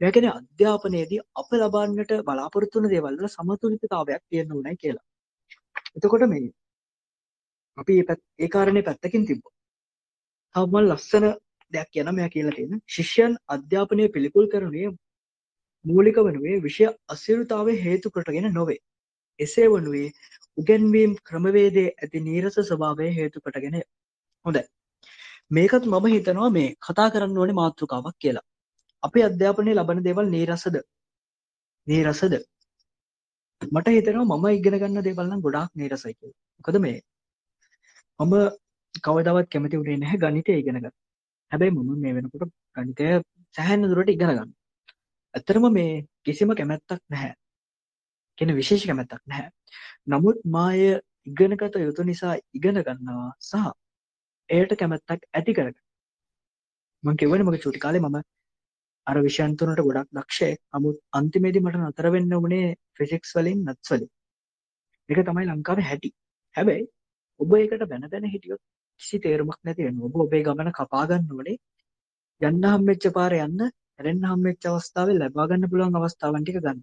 [0.02, 5.06] ඒ කියන්නේ අධ්‍යාපනයේදී අප ලබන්නට බලාපොරොත්තු වෙන දේවල් වල සමතුලිතතාවයක් තියෙන්න ඕනේ කියලා.
[5.98, 6.50] එතකොට මේ
[7.78, 7.94] අපි
[8.40, 9.54] ඒ කාරණේ පැත්තකින් තිබ්බා.
[10.56, 11.26] තව ලස්සන
[11.72, 14.92] දෙයක් කියන මෙයා කියලා තියෙන ශිෂ්‍යයන් අධ්‍යාපනය පිළිකුල් කරනුයේ
[15.86, 18.80] මූලික වනුයේ විෂය අසිරුතාවය හේතු කොටගෙන නොවේ.
[19.40, 20.10] එසේ වනුයේ
[20.58, 23.78] උගැන්වීම් ක්‍රමවේදයේ ඇති නීරස ස්වභාවය හේතු කොටගෙන
[24.46, 24.64] හොඳයි.
[25.52, 28.46] මේකත් මම හිතනවා මේ කතා කරන්න ඕනේ මාතෘකාවක් කියලා.
[29.04, 30.76] අපේ අධ්‍යාපනයේ ලබන දේවල් නීරසද?
[31.88, 32.34] නීරසද?
[33.62, 36.40] මට හිතෙනවා මම ඉගෙන ගන්න දේවල් නම් ගොඩාක් නීරසයි කියලා.
[36.58, 36.98] මොකද මේ
[38.20, 38.34] මම
[39.04, 40.96] කවදාවත් කැමති වුණේ නැහැ ගණිතය ඉගෙන ගන්න.
[41.52, 43.12] හැබැයි මම මේ වෙනකොට ගණිතය
[43.56, 44.50] සෑහෙන දුරට ඉගෙන ගන්න.
[45.34, 45.92] ඇත්තටම මේ
[46.24, 47.34] කිසිම කැමැත්තක් නැහැ.
[48.38, 49.52] කියන විශේෂ කැමැත්තක් නැහැ.
[50.08, 50.82] නමුත් මාය
[51.28, 53.70] ඉගෙනගත යුතු නිසා ඉගෙන ගන්නවා සහ
[54.50, 55.80] එයට කැමැත්තක් ඇති කරගන්න.
[57.04, 58.18] මම කිව්වනේ මගේ චූටි කාලේ මම
[59.08, 60.60] අර විෂයන් තුනට ගොඩක් දක්ෂයෙක්.
[60.74, 64.10] නමුත් අන්තිමේදී මට නතර වෙන්න වුණේ ෆිසික්ස් වලින් මැත්ස් වලින්.
[65.10, 66.10] ඒක තමයි ලංකාවේ හැටි.
[66.56, 66.86] හැබැයි
[67.40, 68.62] ඔබ ඒකට බැන බැන හිටියොත්
[69.00, 70.08] කිසි තේරුමක් නැති වෙනවා.
[70.10, 71.58] ඔබ ඔබේ ගමන කපා ගන්න ඕනේ.
[72.42, 73.62] යන්න හම්බෙච්ච පාරේ යන්න,
[73.98, 76.82] හැරෙන්න හම්බෙච්ච අවස්ථාවේ ලබා ගන්න පුළුවන් අවස්ථාවන් ටික ගන්න.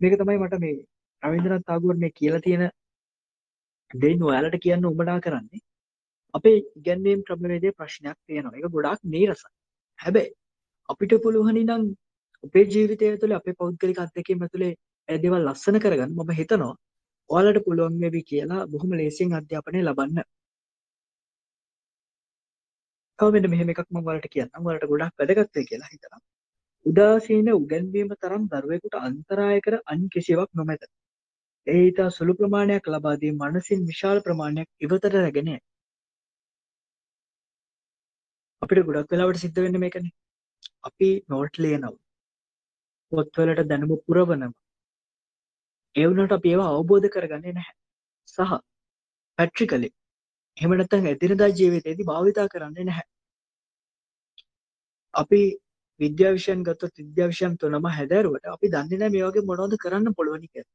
[0.00, 0.76] මේක තමයි මට මේ
[1.22, 2.64] රවීන්ද්‍රනාත් tagore මේ කියලා තියෙන
[3.90, 5.64] දෙයින් ඔයාලට කියන්න උඹලා කරන්නේ.
[6.34, 8.56] අපේ ඉගැන්වීම් ක්‍රමවේදයේ ප්‍රශ්නයක් තියෙනවා.
[8.56, 9.50] ඒක ගොඩාක් නීරසයි.
[9.98, 10.34] හැබැයි
[10.88, 11.82] අපිට පුළුවනි නම්
[12.44, 14.72] අපේ ජීවිතය තුළ අපේ පෞද්ගලික අත්දැකීම් ඇතුලේ
[15.08, 16.74] ඒ දේවල් ලස්සන කරගන්න මම හිතනවා
[17.30, 20.18] ඔයාලට පුළුවන් වෙවි කියලා බොහොම ලේසියෙන් අධ්‍යාපනය ලබන්න.
[23.18, 24.66] තව මෙන්න මෙහෙම එකක් මම ඔයාලට කියන්නම්.
[24.66, 26.20] ඔයාලට ගොඩක් වැදගත් වෙයි කියලා හිතනවා.
[26.86, 30.82] උදාසීන උගන්වීම තරම් දරුවෙකුට අන්තරාය කර අන් කිසිවක් නොමැත.
[31.66, 35.60] ඒ ඉතා සුළු ප්‍රමාණයක් ලබා දී මනසින් විශාල ප්‍රමාණයක් ඉවතට රැගෙන යයි.
[38.62, 40.14] අපිට ගොඩක් වෙලාවට සිද්ධ වෙන්නේ මේකනේ.
[40.84, 41.92] අපි නෝට් ලියනවා.
[43.12, 44.50] පොත්වලට දැනුම පුරවනවා.
[45.96, 47.76] ඒ වුණාට අපි ඒවා අවබෝධ කරගන්නේ නැහැ.
[48.28, 48.58] සහ
[49.38, 49.88] පැට්‍රිකලි
[50.56, 53.06] එහෙම නැත්නම් එදිනදා ජීවිතේදී භාවිතා කරන්නේ නැහැ.
[55.14, 55.40] අපි
[56.00, 60.46] විද්‍යා විෂයන් ගත්තොත් විද්‍යා විෂයන් තුනම හැදෑරුවට අපි දන්නේ නැහැ මේ වගේ මොනවද කරන්න පුළුවන්
[60.46, 60.74] කියලා.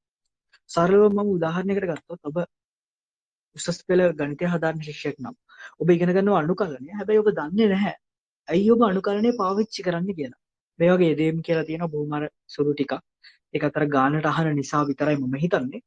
[0.69, 2.37] සරලව මම උදාහරණයකට ගත්තොත් ඔබ
[3.55, 5.35] උසස් පෙළ ගණිතය හදාරන ශිෂ්‍යයෙක් නම්
[5.81, 6.89] ඔබ ඉගෙන ගන්නවා අනුකලනය.
[6.99, 7.95] හැබැයි ඔබ දන්නේ නැහැ
[8.47, 10.39] ඇයි ඔබ අනුකලනය පාවිච්චි කරන්න කියලා.
[10.79, 12.23] මේ වගේ දේම් කියලා තියෙන බොහොම අර
[12.55, 12.93] සුළු ටිකක්.
[13.53, 15.83] ඒක අතර ගානට අහන නිසා විතරයි මම හිතන්නේ.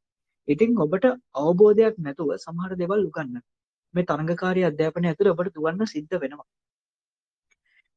[0.49, 1.07] ඉතින් ඔබට
[1.43, 3.43] අවබෝධයක් නැතුව සමහර දේවල් උගන්නන්න.
[3.95, 6.47] මේ තරඟකාරී අධ්‍යාපනය ඇතුළේ ඔබට දුවන්න සිද්ධ වෙනවා.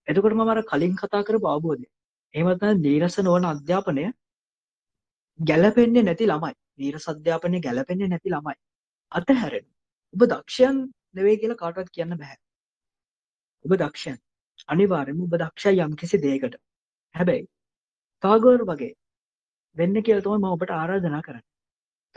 [0.08, 1.88] එතකොට මම අර කලින් කතා කරපු අවබෝධය.
[2.34, 4.06] එහෙම නැත්නම් දීරස නොවන අධ්‍යාපනය
[5.39, 6.54] ගැළපෙන්නේ නැති ළමයි.
[6.80, 8.58] දීරස අධ්‍යාපනය ගැළපෙන්නේ නැති ළමයි.
[9.12, 9.65] අතහැරෙන.
[10.13, 10.78] ඔබ දක්ෂයන්
[11.15, 12.36] නෙවෙයි කියලා කාටවත් කියන්න බෑ.
[13.65, 14.19] ඔබ දක්ෂයන්.
[14.69, 16.60] අනිවාර්යයෙන්ම ඔබ දක්ෂයි යම්කිසි දෙයකට.
[17.15, 17.48] හැබැයි
[18.24, 18.93] තාගෝර් වගේ
[19.78, 21.48] වෙන්න කියලා තමයි මම ඔබට ආරාධනා කරන්නේ.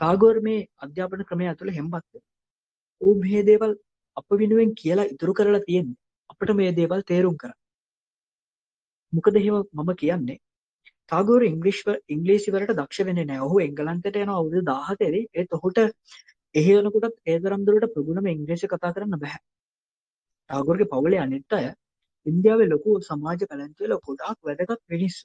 [0.01, 2.23] තාගෝර් මේ අධ්‍යාපන ක්‍රමය ඇතුළේ හෙම්බත් වෙනවා.
[3.01, 3.75] ඌ මේ දේවල්
[4.17, 6.01] අප වෙනුවෙන් කියලා ඉතුරු කරලා තියෙන්නේ
[6.33, 7.59] අපිට මේ දේවල් තේරුම් කරන්න.
[9.13, 10.39] මොකද එහෙම මම කියන්නේ
[11.13, 11.81] තාගෝර ඉංග්‍රීෂ්
[12.15, 13.47] ඉංග්‍රීසි වලට දක්ෂ වෙන්නේ නැහැ.
[13.47, 15.79] ඔහු එංගලන්තයට යන අවුරුදු 17 දී ඒත් ඔහුට
[16.55, 19.39] එහි යනකොටත් ඒ තරම් දුරට ප්‍රගුණම ඉංග්‍රීසි කතා කරන්න බෑ.
[20.51, 21.67] ටාගෝර්ගේ පවුලේ අනිත් අය
[22.27, 25.23] ඉන්දියාවේ ලොකු සමාජ පැලැන්තිවල ගොඩාක් වැදගත් මිනිස්සු.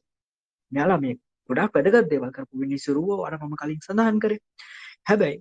[0.71, 1.15] මෙයාලා මේ
[1.49, 4.39] ගොඩාක් වැදගත් දේවල් කරපු මිනිස්සුරුව අර මම කලින් සඳහන් කරේ.
[5.09, 5.39] හැබැයි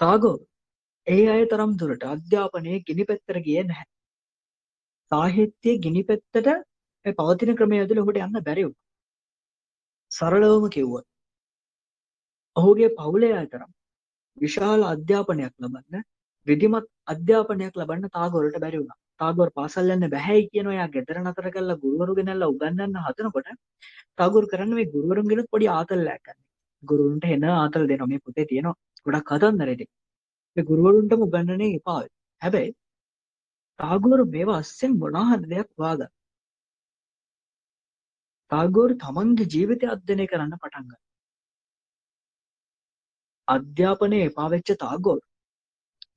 [0.00, 0.40] ටාගෝර්
[1.06, 3.86] ඒ අය තරම් දුරට අධ්‍යාපනයේ ගිනි පැත්තට ගියේ නැහැ.
[5.12, 6.48] සාහිත්‍යයේ ගිනි පැත්තට
[7.06, 8.82] මේ පවතින ක්‍රමය ඇතුළේ ඔහුට යන්න බැරි වුණා.
[10.10, 11.06] සරලවම කිව්වොත්
[12.56, 13.70] ඔහුගේ පවුලේ අය තරම්
[14.38, 16.04] විශාල අධ්‍යාපනයක් ලබන්න
[16.46, 18.98] විධිමත් අධ්‍යාපනයක් ලබන්න තාගොරට බැරි වුණා.
[19.20, 23.50] තාගොර පාසල් යන්න බැහැයි කියන එයා ගෙදර නතර කරලා ගුරුවරු ගෙනල්ලා උගන්වන්න හදනකොට
[24.18, 26.38] තාගොර කරන්නේ මේ ගුරුවරුන්ගෙනුත් පොඩි ආතල්ලයක් ගන්න.
[26.82, 29.90] ගුරුවරුන්ට එන ආතල් දෙනවා මේ පොතේ තියෙනවා ගොඩක් කතන්දර ඉතින්.
[30.56, 32.00] මේ ගුරුවරුන්ටම උගන්වන්නේ එපා.
[32.42, 32.72] හැබැයි
[33.80, 36.10] තාගොර මේවා අස්සෙන් මොනවා හරි දෙයක් වාගා.
[38.50, 41.11] තාගොර තමන්ගේ ජීවිතය අධ්‍යයනය කරන්න පටන් ගත්තා.
[43.48, 45.18] අධ්‍යාපනය එපා වෙච්ච තාගොර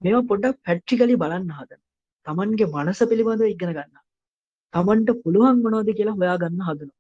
[0.02, 1.82] මේවා පොඩ්ඩක් පැට්‍රිකලි බලන්න හදන.
[2.28, 4.04] තමන්ගේ මනස පිළිබඳව ඉගෙන ගන්න.
[4.74, 7.00] තමන්ට පුළුවන් මොනවද කියලා හොයා ගන්න හදනවා.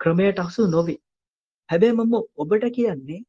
[0.00, 1.00] ක්‍රමයට අසු නොවේ.
[1.68, 3.20] හැබැයි මම ඔබට කියන්නේ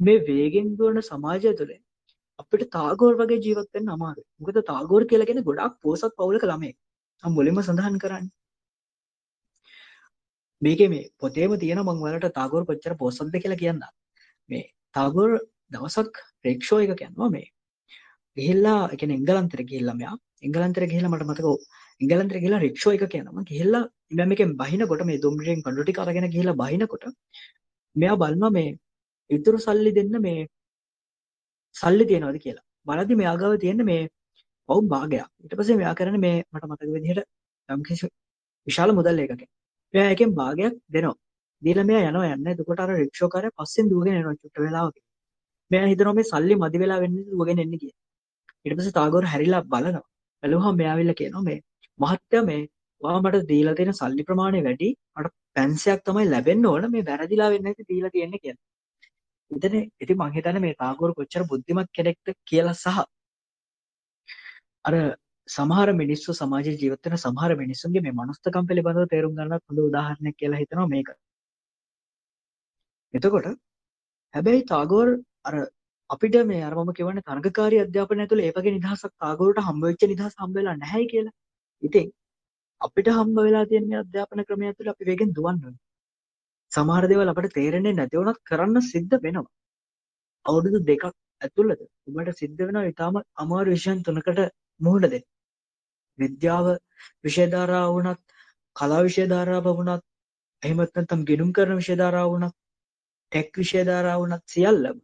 [0.00, 1.72] මේ වේගෙන් දුවන සමාජය තුළ
[2.40, 4.28] අපිට තාගෝර් වගේ ජීවත් වෙන්න අමාරුයි.
[4.40, 6.76] මොකද තාගෝර් කියලා කියන්නේ ගොඩාක් පොසත් පවුලක ළමයෙක්.
[7.22, 8.32] මම මුලින්ම සඳහන් කරන්නේ.
[10.62, 13.82] මේකේ මේ පොතේම තියෙන මම ඔයාලට තාගෝර් කොච්චර පොසත්ද කියලා කියන්න.
[14.52, 15.32] මේ තාගෝර්
[15.72, 17.46] දවසක් රේක්ෂෝ එක යනවා මේ.
[18.36, 20.16] ගිහිල්ලා ඒ කියන්නේ එංගලන්තෙට ගිහිල්ලා මෙයා.
[20.46, 21.48] එංගලන්තෙට ගිහිල්ලා මට මතක
[22.00, 26.58] එංගලන්තෙට ගිහිල්ලා රික්ෂෝ එකක යනවා ගිහිල්ලා මෙයා මේකෙන් බහිනකොට මේ දුම්රියෙන් පඳු ටික අරගෙන ගිහිල්ලා
[26.62, 27.04] බහිනකොට
[27.96, 28.70] මෙයා බලනවා මේ
[29.30, 30.40] ඉතුරු සල්ලි දෙන්න මේ
[31.76, 32.66] සල්ලි තියනවාද කියලා.
[32.86, 34.02] බලද්දි මෙයා ගාව තියෙන මේ
[34.68, 35.26] පවුම් භාගයක්.
[35.42, 37.28] ඊට පස්සේ මෙයා කරන්නේ මේ මට මතක විදිහට
[37.68, 38.06] යම්කිසි
[38.66, 39.50] විශාල මුදල් එකකින්.
[39.94, 41.16] මෙයා එකෙන් භාගයක් දෙනවා.
[41.62, 44.96] දීලා මෙයා යනවා යන්න එතකොට අර රික්ෂෝ කාරයා පස්සෙන් දුවගෙන එනවා චුට්ට වෙලාවක
[45.70, 48.00] මෙයා හිතනවා මේ සල්ලි මදි වෙලා වෙන්නේ දුවගෙන එන්නේ කියලා
[48.64, 50.04] ඊට පස්සේ තාගෝර හැරිලා බලනවා.
[50.42, 51.58] බැලුවහම මෙයා ඇවිල්ලා කියනවා මේ
[52.00, 52.60] මහත්තයා මේ
[53.00, 57.72] ඔයා මට දීලා තියෙන සල්ලි ප්‍රමාණය වැඩි මට පැන්සයක් තමයි ලැබෙන්න ඕන මේ වැරදිලා වෙන්නේ
[57.72, 58.62] නැති දීලා තියෙන්නේ කියලා.
[59.50, 63.02] ඉතින් ඉතින් මං හිතන්නේ මේ තාගෝර කොච්චර බුද්ධිමත් කෙනෙක්ද කියලා සහ
[64.84, 64.94] අර
[65.48, 70.62] සමහර මිනිස්සු සමාජයේ ජීවත් වෙන සමහර මිනිස්සුන්ගේ මේ මනස්තකම් පිළිබඳව තේරුම් ගන්නත් හොඳ උදාහරණයක් කියලා
[70.62, 71.08] හිතනවා මේක.
[73.14, 73.46] එතකොට
[74.34, 75.08] හැබැයි තාගෝර්
[75.44, 75.54] අර
[76.10, 80.34] අපිට මේ අර මම කියවන්නේ තරගකාරී අධ්‍යාපනය ඇතුළේ ඒ වගේ නිදහසක් තාගෝරට හම්බ වෙච්ච නිදහස
[80.40, 81.34] හම්බ වෙලා නැහැ කියලා.
[81.82, 82.12] ඉතින්
[82.80, 85.80] අපිට හම්බ වෙලා තියෙන මේ අධ්‍යාපන ක්‍රමය ඇතුළේ අපි වේගෙන් දුවන්න ඕනේ.
[86.72, 89.50] සමහර දේවල් අපිට තේරෙන්නේ නැති වුණත් කරන්න සිද්ධ වෙනවා.
[90.46, 91.04] අවුරුදු දෙකක්
[91.42, 94.40] ඇතුළත ඔබට සිද්ධ වෙනවා ඊටාම අමාරු විෂයන් තුනකට
[94.80, 95.24] මුහුණ දෙන්න.
[96.18, 96.66] විද්‍යාව
[97.24, 98.20] විෂය ධාරාව වුණත්,
[98.76, 100.04] කලා විෂය ධාරාව වුණත්,
[100.62, 102.54] එහෙමත් නැත්නම් ගිණුම් කරන විෂය ධාරාව වුණත්,
[103.32, 104.98] ටෙක් විෂය ධාරාව වුණත් සියල්ලම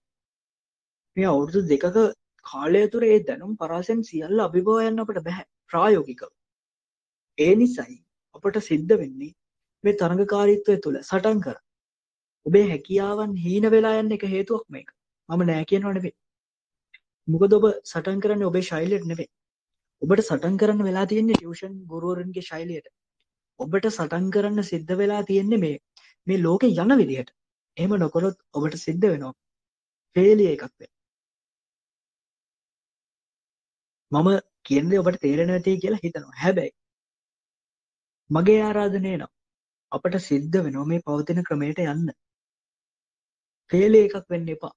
[1.17, 1.97] මේ අවුරුදු දෙකක
[2.45, 6.31] කාලය තුර ඒ දැනුම් පරාසෙන් සියල්ල අභිභව යන්න අපට බෑ ප්‍රායෝගිකව.
[7.39, 7.97] ඒ නිසයි
[8.35, 9.33] අපට සිද්ධ වෙන්නේ
[9.85, 11.57] මේ තරඟකාරීත්වය තුළ සටන් කර.
[12.47, 14.89] ඔබේ හැකියාවන් හීන වෙලා යන්න එක හේතුවක් මේක.
[15.29, 16.15] මම නෑ කියනව නෙවෙයි.
[17.29, 19.31] මොකද ඔබ සටන් කරන්නේ ඔබේ ශෛලියට නෙවෙයි.
[20.03, 22.93] ඔබට සටන් කරන්න වෙලා තියෙන්නේ ටියුෂන් ගුරුවරුන්ගේ ශෛලියට.
[23.61, 25.77] ඔබට සටන් කරන්න සිද්ධ වෙලා තියෙන්නේ මේ
[26.27, 27.38] මේ ලෝකේ යන විදිහට.
[27.79, 29.35] එහෙම නොකරොත් ඔබට සිද්ධ වෙනවා
[30.17, 30.95] ෆේලිය එකක් වෙන්න.
[34.13, 34.29] මම
[34.67, 36.39] කියන දේ ඔබට තේරෙන්නේ නැtei කියලා හිතනවා.
[36.43, 36.73] හැබැයි
[38.31, 39.33] මගේ ආරාධනය නම්
[39.93, 42.09] අපට සිද්ධ වෙනවා මේ පවතින ක්‍රමයට යන්න.
[43.71, 44.75] ෆේලිය එකක් වෙන්න එපා.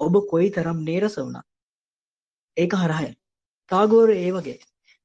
[0.00, 1.46] ඔබ කොයිතරම් නීරස වුණත්
[2.56, 3.18] ඒක හරහා යන්න.
[3.70, 4.58] තාගෝර ඒ වගේ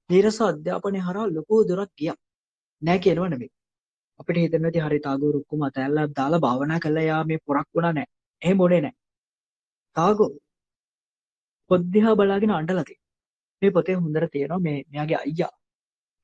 [0.10, 2.18] නීරස අධ්‍යාපනය හරහා ලොකු දුරක් ගියා.
[2.82, 3.52] නෑ කියනව නෙමෙයි.
[4.20, 8.08] අපිට හිතෙන්න ඇති හරි තාගෝර ඔක්කොම අතැල්ලා දාලා භාවනා කළා යා මේ පොරක් වුණා නෑ.
[8.42, 8.96] එහෙම උනේ නෑ.
[9.96, 10.30] තාගෝ
[11.70, 13.08] පොත් දිහා බලාගෙන අඬලා තියෙනවා.
[13.62, 15.52] මේ පොතේ හොඳට තියෙනවා මේ මෙයාගේ අයියා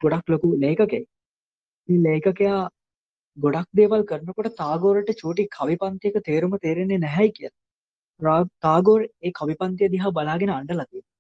[0.02, 1.06] ගොඩක් ලොකු ලේඛකයෙක්.
[1.90, 2.62] මේ ලේඛකයා
[3.38, 8.40] ගොඩක් දේවල් කරනකොට තාගෝරට චූටි කවි පන්තියක තේරුම තේරෙන්නේ නැහැයි කියලා.
[8.62, 11.12] තාගෝර් ඒ කවි පන්තිය දිහා බලාගෙන අඬලා තියෙනවා.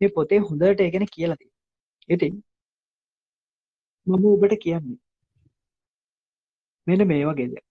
[0.00, 1.58] මේ පොතේ හොඳට ඒ ගැන කියලා තියෙනවා.
[2.08, 2.34] ඉතින්
[4.06, 4.98] මම ඔබට කියන්නේ
[6.90, 7.66] මෙන්න මේ වගේ දෙයක්.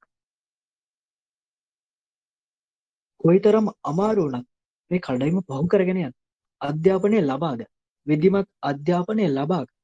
[3.21, 4.47] කොයිතරම් අමාරු වුණත්
[4.91, 6.15] මේ කඩයිම පහු කරගෙන යන්න
[6.61, 7.71] අධ්‍යාපනය ලබා ගන්න.
[8.07, 9.75] විධිමත් අධ්‍යාපනය ලබා ගන්න.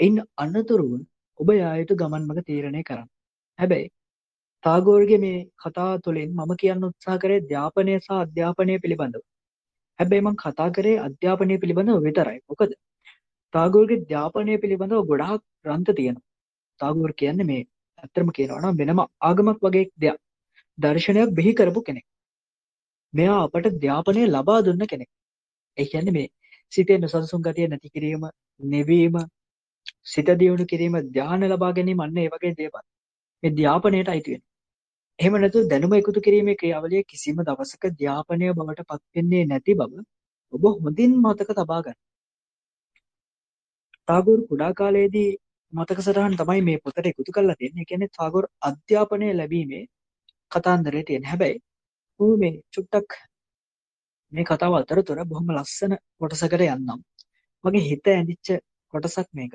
[0.00, 0.92] ඉන් අනතුරුව
[1.40, 3.08] ඔබ යා යුතු ගමන් මඟ තීරණය කරන්න.
[3.58, 3.88] හැබැයි
[4.64, 9.22] තාගෝර්ගේ මේ කතා තුළින් මම කියන්න උත්සාහ කරේ අධ්‍යාපනය සහ අධ්‍යාපනය පිළිබඳව.
[9.98, 12.38] හැබැයි මම කතා කරේ අධ්‍යාපනය පිළිබඳව විතරයි.
[12.50, 12.76] මොකද
[13.54, 16.26] තාගෝර්ගේ අධ්‍යාපනය පිළිබඳව ගොඩාක් ග්‍රන්ථ තියෙනවා.
[16.80, 17.62] තාගෝර් කියන්නේ මේ
[17.98, 20.18] ඇත්තම කියනවා නම් වෙනම ආගමක් වගේ දෙයක්.
[20.78, 22.06] දර්ශනයක් බිහි කරපු කෙනෙක්.
[23.14, 25.10] මෙයා අපට ධ්‍යාපනය ලබා දුන්න කෙනෙක්.
[25.76, 26.28] ඒ කියන්නේ මේ
[26.72, 28.26] සිතේ නොසන්සුන් ගතිය නැති කිරීම,
[28.60, 29.16] නිවීම,
[30.04, 32.84] සිත දියුණු කිරීම, ධ්‍යාන ලබා ගැනීම අන්න ඒ වගේ දේවල්.
[33.42, 34.52] මේ ධ්‍යාපනයට අයිති වෙනවා.
[35.18, 40.04] එහෙම නැතු දැනුම එකතු කිරීමේ ක්‍රියාවලිය කිසිම දවසක ධ්‍යාපනය බවට පත් වෙන්නේ නැති බව
[40.52, 41.98] ඔබ හොඳින් මතක තබා ගන්න.
[43.98, 45.30] ටාගෝර් කුඩා කාලයේදී
[45.76, 47.84] මතක සටහන් තමයි මේ පොතට එකතු කරලා තියෙන්නේ.
[47.84, 49.84] ඒ කියන්නේ ටාගෝර් අධ්‍යාපනය ලැබීමේ
[50.52, 51.24] කතාන්දරය තියෙන.
[51.24, 51.58] හැබැයි
[52.20, 53.10] ඌ මේ චුට්ටක්
[54.32, 57.00] මේ කතාව අතරතුර බොහොම ලස්සන කොටසකට යන්නම්.
[57.64, 58.48] මගේ හිත ඇඳිච්ච
[58.94, 59.54] කොටසක් මේක.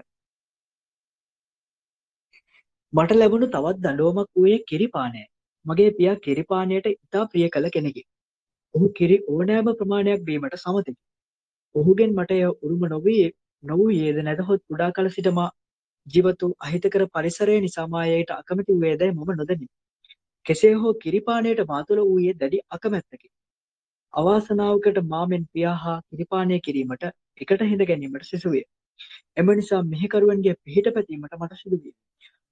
[2.94, 5.26] මට ලැබුණු තවත් දඬුවමක් වූයේ කිරිපානයයි.
[5.66, 8.04] මගේ පියා කිරිපානයට ඉතා ප්‍රිය කළ කෙනෙකි.
[8.76, 11.00] ඔහු කිරි ඕනෑම ප්‍රමාණයක් බීමට සමතිකි.
[11.76, 13.26] ඔහුගෙන් මට එය උරුම නොවී
[13.64, 15.50] නොවූයේද නැතහොත් කුඩා කල සිට මා
[16.08, 19.68] ජීවත් වූ අහිතකර පරිසරය නිසා මා එයට අකමැති වූයේදයි මම නොදනිමි.
[20.46, 23.28] කෙසේ හෝ කිරිපානයට මා තුළ වූයේ දැඩි අකමැත්තකි.
[24.14, 27.04] අවාසනාවකට මා මෙන් පියා හා කිරිපානය කිරීමට
[27.42, 28.64] එකට හිඳ ගැනීමට සිසුවිය.
[29.38, 31.94] එම නිසා මෙහෙකරුවන්ගේ පිහිට පැතීමට මට සිදුවිය.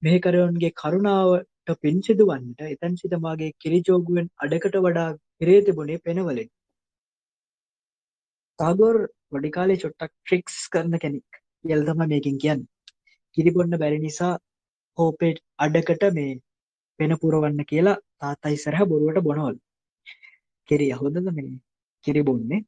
[0.04, 5.10] මෙහෙකරුවන්ගේ කරුණාවට පින් සිදුවන්නට එතැන් සිට මාගේ කිරිජෝගුවෙන් අඩකට වඩා
[5.40, 6.50] පිරේ තිබුණේ පෙනවලින්.
[8.60, 8.98] තාගෝර්
[9.32, 12.70] වැඩි කාලේ චොට්ටක් ට්‍රික්ස් කරන කෙනෙක් කියලා තමයි මේකෙන් කියන්නේ.
[13.38, 14.34] කිරි බොන්න බැරි නිසා
[14.98, 16.32] හෝපේ අඩකට මේ
[17.00, 19.60] වෙන පුරවන්න කියලා තාත්තා ඉස්සරහ බොරුවට බොනවලු.
[20.70, 21.52] කිරි හොඳද මේ
[22.06, 22.66] කිරි බොන්නේ.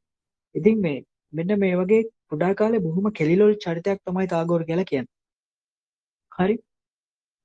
[0.54, 0.98] ඉතින් මේ
[1.32, 5.12] මෙන්න මේ වගේ කුඩා කාලේ බොහොම කෙලිලොල් චරිතයක් තමයි තාගෝර් කියලා කියන්නේ.
[6.32, 6.54] හරි.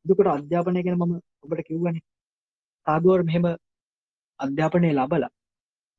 [0.05, 2.05] එතකොට අධ්‍යාපනය ගැන මම ඔබට කිව්වනේ.
[2.87, 3.45] තාගෝර් මෙහෙම
[4.39, 5.31] අධ්‍යාපනය ලබලා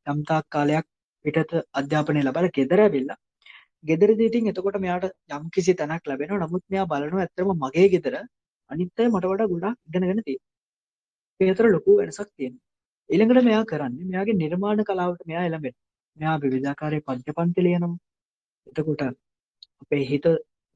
[0.06, 0.86] යම් තාක් කාලයක්
[1.24, 3.18] පිටත අධ්‍යාපනය ලබලා ගෙදර ඇවිල්ලා
[3.84, 6.42] ගෙදරදී ඉතින් එතකොට මෙයාට යම් කිසි තැනක් ලැබෙනවා.
[6.44, 8.14] නමුත් මෙයා බලනවා ඇත්තටම මගේ ගෙදර
[8.70, 10.48] අනිත් අය මට වඩා ගොඩාක් ඉගෙනගෙන තියෙනවා.
[11.40, 12.64] ඒ අතර ලොකු වෙනසක් තියෙනවා.
[13.10, 15.84] ඊළඟට මෙයා කරන්නේ මෙයාගේ නිර්මාණ කලාවට මෙයා එළඹෙනවා.
[16.16, 17.96] මෙයා විවිධාකාරයේ පද්‍යපන්ති ලියනවා.
[18.66, 19.02] එතකොට
[19.82, 20.26] අපේ හිත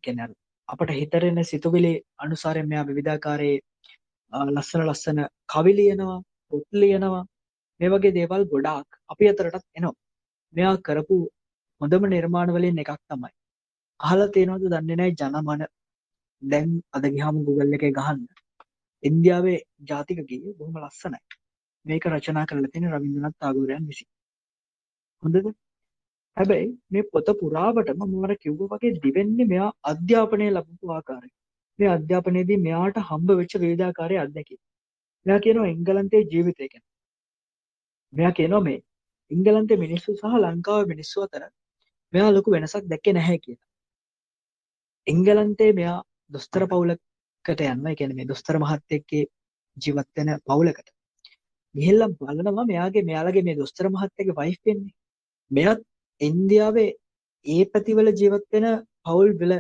[0.05, 0.29] කියන්නේ
[0.69, 3.59] අපට හිතරෙන සිතුවිලි අනුසාරයෙන් මෙයා විවිධාකාරයේ
[4.33, 5.21] ලස්සන ලස්සන
[5.53, 6.19] කවි ලියනවා,
[6.53, 7.25] පොත් ලියනවා.
[7.81, 9.95] මේ වගේ දේවල් ගොඩාක් අපි අතරටත් එනවා.
[10.55, 11.17] මෙයා කරපු
[11.83, 13.33] හොඳම නිර්මාණ වලින් එකක් තමයි.
[14.01, 15.63] අහලා තියෙනවද දන්නේ නැහැ ජනමන
[16.43, 18.21] දැන් අද ගියාම Google එකේ ගහන්න.
[19.03, 19.59] ඉන්දියාවේ
[19.91, 21.21] ජාතික ගීය බොහොම ලස්සනයි.
[21.87, 24.09] මේක රචනා කරලා තියෙන රවීන්ද්‍රනාත් tagore විසින්.
[25.23, 25.49] හොඳද?
[26.37, 31.31] හැබැයි මේ පොත පුරාවටම මම අර කිව්වා වගේ දිවෙන්නේ මෙයා අධ්‍යාපනය ලැබපු ආකාරය.
[31.79, 34.61] මේ අධ්‍යාපනයේදී මෙයාට හම්බ වෙච්ච විවිධාකාරයේ අත්දැකීම්.
[35.27, 36.85] මෙයා කියනවා එංගලන්තයේ ජීවිතය ගැන.
[38.13, 38.79] මෙයා කියනවා මේ
[39.31, 41.45] එංගලන්තයේ මිනිස්සු සහ ලංකාවේ මිනිස්සු අතර
[42.13, 43.69] මෙයා ලොකු වෙනසක් දැක්කේ නැහැ කියලා.
[45.07, 45.99] එංගලන්තයේ මෙයා
[46.31, 47.91] දොස්තර පවුලකට යනවා.
[47.91, 49.25] ඒ කියන්නේ මේ දොස්තර මහත්තයෙක්ගේ
[49.77, 50.89] ජීවත් වෙන පවුලකට.
[51.75, 54.95] ගිහිල්ලා බලනවා මෙයාගේ මෙයාලගේ මේ දොස්තර මහත්තයාගේ වයිෆ් වෙන්නේ.
[55.51, 55.81] මෙයත්
[56.21, 56.91] ඉන්දියාවේ
[57.47, 58.67] ඒ පැතිවල ජීවත් වෙන
[59.05, 59.55] පවුල් වල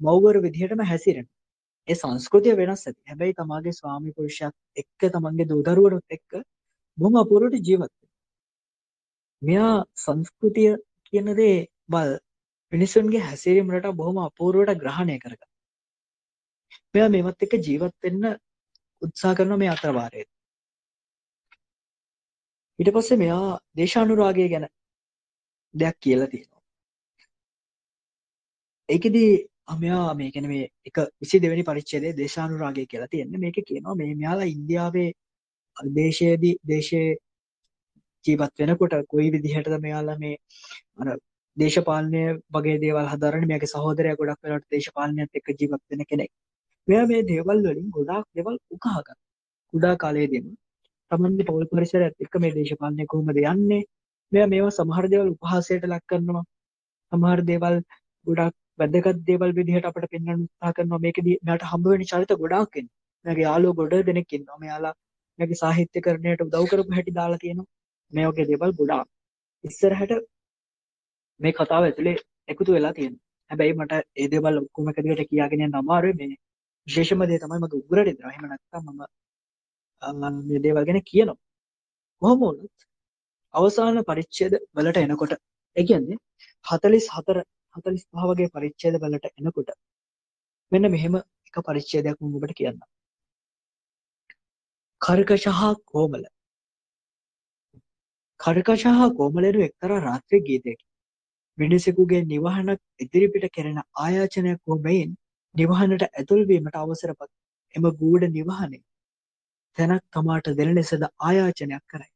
[0.00, 1.34] මව්වරු විදිහටම හැසිරෙනවා.
[1.88, 3.00] ඒ සංස්කෘතිය වෙනස් ඇති.
[3.08, 6.30] හැබැයි තමාගේ ස්වාමි පුරුෂයාත් එක්ක තමන්ගේ දූ දරුවනුත් එක්ක
[6.98, 7.94] බොහොම අපූර්වට ජීවත්
[9.42, 10.72] මෙයා සංස්කෘතිය
[11.06, 11.56] කියන දේ
[11.88, 12.10] බල
[12.72, 15.52] මිනිසුන්ගේ හැසිරීම රටා බොහොම අපූර්වට ග්‍රහණය කරගන්නවා.
[16.94, 18.24] මෙයා මේවත් එක්ක ජීවත් වෙන්න
[19.02, 20.26] උත්සාහ කරනවා මේ අතරවාරයේ.
[22.78, 24.66] ඊට පස්සේ මෙයා දේශානුරාගය ගැන
[25.74, 26.62] දෙයක් කියලා තියෙනවා.
[28.88, 29.24] ඒකෙදි
[29.76, 33.42] මෙයා මේ කියන්නේ මේ එක 22 වෙනි පරිච්ඡේදයේ දේශානුරාගය කියලා තියෙන්නේ.
[33.44, 35.10] මේකේ කියනවා මේ මෙයාලා ඉන්දියාවේ
[35.76, 37.12] දේශයේදී දේශයේ
[38.24, 40.36] ජීවත් වෙනකොට කොයි විදිහටද මෙයාලා මේ
[41.00, 41.08] අර
[41.56, 42.22] දේශපාලනය
[42.54, 46.30] වගේ දේවල් හදාරන්නේ මෙයාගේ සහෝදරයා ගොඩක් වෙලාවට දේශපාලනයත් එක්ක ජීවත් වෙන කෙනෙක්.
[46.88, 49.20] මෙයා මේ දේවල් වලින් ගොඩාක් දේවල් උකහා ගන්න.
[49.72, 50.48] කුඩා කාලයේදීම
[51.10, 53.82] තමන්ගේ පෞල් පරිසරයත් එක්ක මේ දේශපාලනය කොහොමද යන්නේ?
[54.32, 56.44] මෙයා මේවා සමහර දේවල් උපහාසයට ලක් කරනවා.
[57.12, 57.76] සමහර දේවල්
[58.26, 61.02] ගොඩාක් වැදගත් දේවල් විදිහට අපට පෙන්වන්න උත්සාහ කරනවා.
[61.06, 63.00] මේකෙදි මෙයාට හම්බ වෙන චරිත ගොඩාක් ඉන්නවා.
[63.24, 64.60] මෙයාගේ යාළුවෝ ගොඩ දෙනෙක් ඉන්නවා.
[64.64, 64.94] මෙයාලා
[65.38, 67.70] මෙයාගේ සාහිත්‍යකරණයට උදව් කරපු හැටි දාලා තියෙනවා.
[68.12, 69.06] මේ වගේ දේවල් ගොඩාක්.
[69.64, 70.12] ඉස්සරහට
[71.40, 72.16] මේ කතාව ඇතුලේ
[72.48, 73.22] එකතු වෙලා තියෙනවා.
[73.50, 76.36] හැබැයි මට ඒ දේවල් ඔක්කොම එක දිගට කියාගෙන යන්න අමාරුයි මේ
[76.86, 78.32] විශේෂම දේ තමයි මගේ උගුර දෙනවා.
[78.32, 78.84] එහෙම නැත්නම්
[80.02, 81.38] මම මේ දේවල් ගැන කියනවා.
[82.22, 82.86] කොහොම වුණත්
[83.54, 85.32] අවසාන පරිච්ඡේද වලට එනකොට
[85.76, 86.18] ඒ කියන්නේ
[86.64, 87.44] 44
[87.74, 89.70] 45 වගේ පරිච්ඡේද වලට එනකොට
[90.72, 92.80] මෙන්න මෙහෙම එක පරිච්ඡේදයක් මම ඔබට කියන්නම්.
[95.00, 96.24] කර්කශ හා කොමල
[98.40, 100.84] කර්කශ හා කොමලරු එක්තරා රාත්‍රී ගීතයකි.
[101.58, 105.10] මිනිසෙකුගේ නිවහනක් ඉදිරිපිට කෙරෙන ආයාචනයක් වූ මෙයින්
[105.54, 107.30] නිවහනට ඇතුල්වීමට අවසරපත්
[107.74, 108.82] එම ගූඩ නිවහනේ
[109.78, 112.10] තැනක් තමාට දෙන ලෙසද ආයාචනයක් කරයි.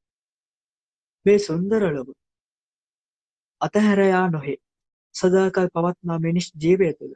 [1.27, 2.09] මේ සුන්දර ලොව
[3.61, 4.59] අතහැරයා නොහේ
[5.15, 7.15] සදාකල් පවත්නා මිනිස් ජීවය තුළ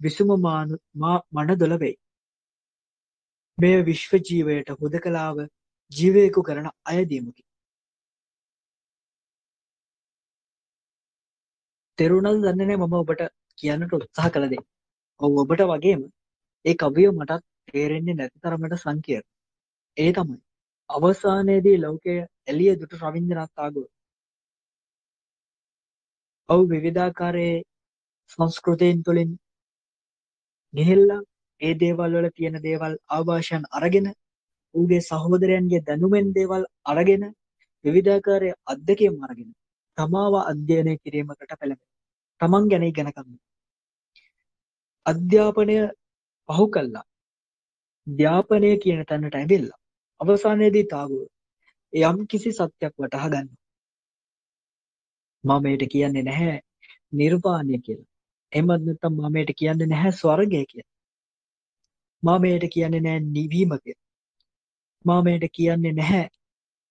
[0.00, 0.30] විසුම
[1.36, 1.96] මනදොල වෙයි.
[3.58, 5.36] මෙය විශ්ව ජීවයට හුදකලාව
[5.92, 7.42] ජීවයකු කරන අයදීමකි.
[12.02, 13.22] තෙරුණල් දන්නනේ මම ඔබට
[13.58, 14.62] කියන්නට උත්සාහ කළ දේ.
[15.20, 16.02] ඔව් ඔබට වගේම
[16.64, 19.28] ඒ කවිය මටත් තේරෙන්නේ නැති තරමට සංකීර්ණ.
[19.96, 20.38] ඒ තමයි
[20.90, 22.14] අවසානයේදී ලෝකය
[22.46, 23.90] එළිය දුටු රවීන්ද්‍රනාත් tagore.
[26.48, 27.62] ඔහු විවිධාකාරයේ
[28.30, 29.30] සංස්කෘතීන් තුළින්
[30.74, 31.22] ගිහිල්ලා
[31.60, 34.08] ඒ දේවල් වල තියෙන දේවල් ආభాෂයන් අරගෙන
[34.74, 37.24] ඌගේ සහෝදරයන්ගේ දැනුමෙන් දේවල් අරගෙන
[37.84, 39.50] විවිධාකාරයේ අත්දැකීම් අරගෙන
[39.98, 41.91] තමාව අධ්‍යයනය කිරීමකට පෙළඹෙනවා.
[42.42, 43.38] තමන් ගැන ඉගෙන ගන්න.
[45.06, 45.76] අධ්‍යාපනය
[46.48, 47.04] පහු කළා.
[48.06, 49.80] ධ්‍යාපනය කියන තැනට ඇවිල්ලා
[50.20, 51.28] අවසානයේදී තාගෝර
[51.92, 53.60] යම් කිසි සත්‍යයක් වටහා ගන්නවා.
[55.44, 56.58] මම මේට කියන්නේ නැහැ
[57.12, 58.10] නිර්වාණය කියලා.
[58.52, 60.92] එහෙමත් නැත්නම් මම මේට කියන්නේ නැහැ ස්වර්ගය කියලා.
[62.22, 64.08] මම මේට කියන්නේ නැහැ නිවීම කියලා.
[65.04, 66.26] මම මේට කියන්නේ නැහැ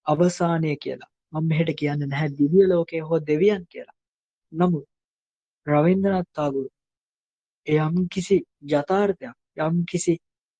[0.07, 1.11] අවසානය කියලා.
[1.33, 3.97] මම මෙහෙට කියන්නේ නැහැ දිව්‍ය ලෝකය හෝ දෙවියන් කියලා.
[4.51, 4.85] නමුත්
[5.67, 6.69] රවීන්ද්‍රනාත් tagore
[7.67, 10.13] යම් කිසි යථාර්ථයක් යම් කිසි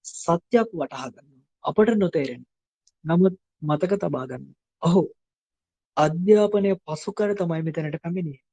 [0.06, 1.46] සත්‍යයක් වටහා ගන්නවා.
[1.66, 2.44] අපට නොතේරෙන.
[3.06, 4.46] නමුත් මතක තබා ගන්න.
[4.84, 5.04] ඔහු
[5.98, 8.44] අධ්‍යාපනය පසු කර තමයි මෙතනට පැමිණියේ.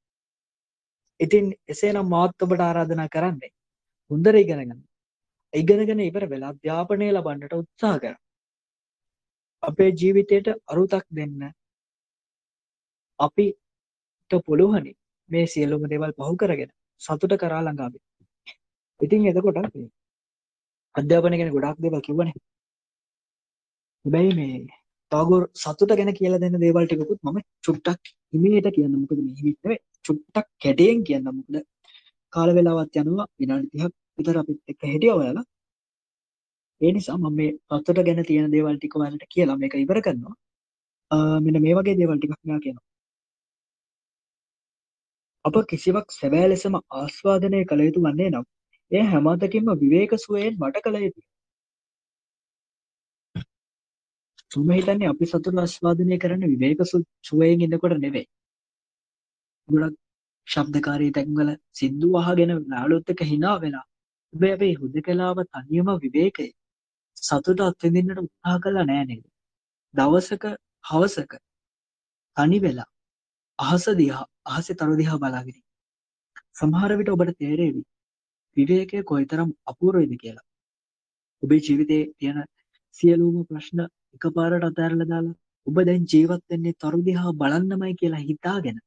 [1.19, 3.51] ඉතින් එසේනම් මාත් ඔබට ආරාධනා කරන්නේ
[4.11, 4.81] හොඳට ඉගෙන ගන්න.
[5.53, 8.19] ඉගෙනගෙන ඉවර වෙලා අධ්‍යාපනය ලබන්නට උත්සාහ කරන්න.
[9.63, 11.51] අපේ ජීවිතයට අරුතක් දෙන්න
[13.19, 14.98] අපිට පුළුවනි
[15.29, 16.71] මේ සියලුම දේවල් පහු කරගෙන
[17.01, 18.05] සතුට කරා ළඟා වෙන්න.
[19.01, 19.57] ඉතින් එතකොට
[20.95, 22.35] අධ්‍යාපනය ගැන ගොඩාක් දේවල් කිව්වනේ.
[24.05, 24.57] හැබැයි මේ
[25.11, 28.03] ටාගෝර් සතුට ගැන කියලා දෙන්න දේවල් ටිකකුත් මම චුට්ටක්
[28.33, 31.55] හිමීට කියන්න මොකද මේ හිමිට නෙවෙයි චුට්ටක් කැටයෙන් කියන්න මොකද
[32.33, 35.45] කාල වෙලාවත් යනවා විනාඩි 30ක් විතර අපිත් එක්ක හිටියා ඔයාලා.
[36.81, 40.35] ඒ නිසා මම මේ සතුට ගැන තියෙන දේවල් ටික ඔයාලට කියලා මේක ඉවර කරනවා.
[41.45, 42.88] මෙන්න මේ වගේ දේවල් ටිකක් මෙයා කියනවා.
[45.45, 48.45] අප කිසිවක් සැබෑ ලෙසම ආස්වාදනය කළ යුතු වන්නේ නම්
[48.91, 51.27] එය හැමතකින්ම විවේක සුවයෙන් මට කළ යුතුයි
[54.51, 56.79] මම හිතන්නේ අපි සතුට ආස්වාදනය කරන්නේ විවේක
[57.23, 58.27] සුවයෙන් ඉන්නකොට නෙවෙයි.
[59.69, 59.97] ගොඩක්
[60.47, 63.85] ශබ්දකාරී තැන්වල සින්දු අහගෙන ලාලුත් එක්ක hina වෙලා
[64.33, 66.51] හැබැයි අපි හුදකලාව තනියම විවේකයේ
[67.17, 69.23] සතුට අත්විඳින්නට උත්සාහ කළා නෑ නේද?
[69.93, 70.45] දවසක
[70.85, 71.31] හවසක
[72.37, 72.89] තනි වෙලා
[73.59, 75.57] අහස දිහා අහසේ තරු දිහා බලාගෙන
[76.55, 77.81] සමහර විට ඔබට තේරෙවි
[78.57, 80.47] විවේකය කොයිතරම් අපූර්වයිද කියලා.
[81.43, 82.39] ඔබේ ජීවිතයේ තියෙන
[82.97, 83.79] සියලුම ප්‍රශ්න
[84.15, 85.35] එකපාරට අතහැරලා දාලා
[85.67, 88.77] ඔබ දැන් ජීවත් වෙන්නේ තරු දිහා බලන්නමයි කියලා හිතාගෙන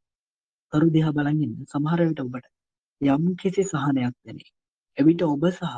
[0.73, 2.47] තරු දිහා බලන් ඉන්න සමහර විට ඔබට
[3.01, 4.51] යම් කිසි සහනයක් දැනේ.
[4.99, 5.75] එවිට ඔබ සහ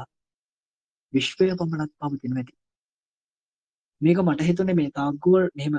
[1.12, 2.54] විශ්වය පමණක් පවතින ඇති.
[4.00, 5.76] මේක මට හිතුනේ මේ තාග්ගුවර් මෙහෙම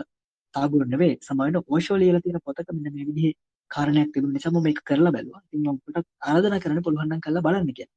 [0.55, 3.35] තාග්ගුවර් නෙවෙයි සමහරවිට ඕෂෝ ලියලා තියෙන පොතක මෙන්න මේ විදිහේ
[3.71, 5.41] කාරණයක් තිබුණ නිසා මම මේක කරලා බැලුවා.
[5.45, 7.95] ඉතින් මම ඔබට ආරාධනා කරන්න පුළුවන් නම් කරලා බලන්න කියලා.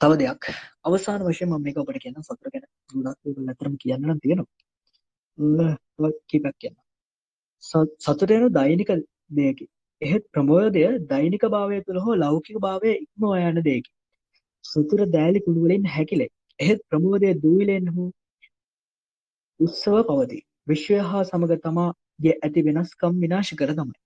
[0.00, 0.44] තව දෙයක්
[0.84, 2.66] අවසාන වශයෙන් මම මේක ඔබට කියන්න සතුට ගැන
[2.96, 5.70] ගොඩක් දේවල් අතරම කියන්න නම් තියෙනවා.
[5.94, 6.76] තව කීපයක් කියන්න.
[8.04, 8.92] සතුට යන දෛනික
[9.32, 9.66] දෙයකි.
[10.02, 13.90] එහෙත් ප්‍රමෝදය දෛනික භාවය තුළ හෝ ලෞකික භාවය ඉක්මවා යන දෙයකි.
[14.64, 16.30] සතුට දෑලි කුණු වලින් හැකිලේ.
[16.60, 18.08] එහෙත් ප්‍රමෝදය දූවිලෙන් හෝ
[19.60, 20.42] උත්සව පවතී.
[20.70, 23.96] විශ්වය හා සමග තමාගේ ඇති වෙනස්කම් විනාශ කර තමයි.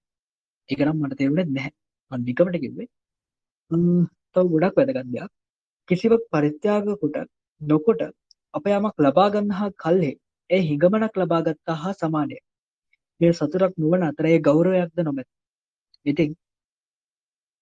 [0.68, 1.72] ඒක නම් මට තේරුනේ නැහැ.
[2.12, 2.88] මම නිකමට කිව්වේ.
[4.34, 5.30] තව ගොඩක් වැදගත් දෙයක්.
[5.88, 7.16] කිසිවක් පරිත්‍යාග කොට
[7.60, 8.02] නොකොට
[8.54, 10.12] අප යමක් ලබා ගන්නා කල්හි
[10.50, 12.38] ඒ හිඟමනක් ලබා ගත්තා හා සමානය.
[13.20, 15.28] මේ සතුටක් නුවණ අතර ඒ ගෞරවයක්ද නොමැත.
[16.06, 16.30] ඉතින්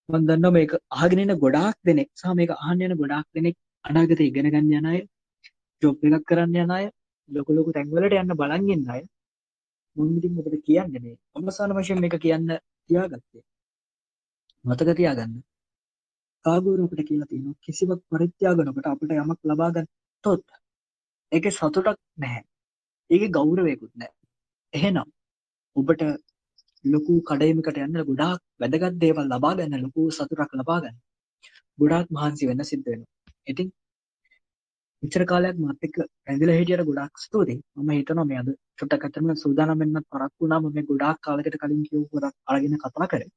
[0.09, 4.51] මම දන්නවා මේක අහගෙන ඉන්න ගොඩාක් දෙනෙක් සහ මේක අහන්න යන ගොඩාක් දෙනෙක් අනාගතේ ඉගෙන
[4.53, 5.01] ගන්න යන අය,
[5.82, 6.86] ජොබ් එකක් කරන්න යන අය,
[7.29, 9.03] ලොකු ලොකු තැන්වලට යන්න බලන් ඉන්න අය.
[9.97, 12.49] මම ඉතින් ඔබට කියන්නේ මේ අවසාන වශයෙන් මේක කියන්න
[12.91, 13.43] තියාගත්තේ.
[14.64, 15.35] මතක තියාගන්න.
[16.45, 20.47] කාගුරු අපිට කියලා තියෙනවා කිසිවක් පරිත්‍යාග නොකොට අපිට යමක් ලබා ගත්තොත්
[21.33, 22.43] ඒකේ සතුටක් නැහැ.
[23.11, 24.16] ඒකේ ගෞරවයකුත් නැහැ.
[24.72, 25.09] එහෙනම්
[25.76, 26.03] ඔබට
[26.85, 30.97] ලොකු කඩයිමකට යන්න ගොඩාක් වැදගත් දේවල් ලබා ගන්න ලොකු සතුටක් ලබා ගන්න.
[31.79, 33.12] ගොඩාක් මහන්සි වෙන්න සිද්ධ වෙනවා.
[33.47, 33.68] ඉතින්
[35.03, 35.96] මෙච්චර කාලයක් මාත් එක්ක
[36.26, 37.59] රැඳිලා හිටියට ගොඩාක් ස්තුතියි.
[37.76, 42.07] මම හිතනවා මේ අද චුට්ටක් අතරම සූදානම් වෙන්න පරක්කු වුණාම මේ ගොඩාක් කාලයකට කලින් කියපු
[42.12, 43.30] පොතක් අරගෙන කතා කරේ.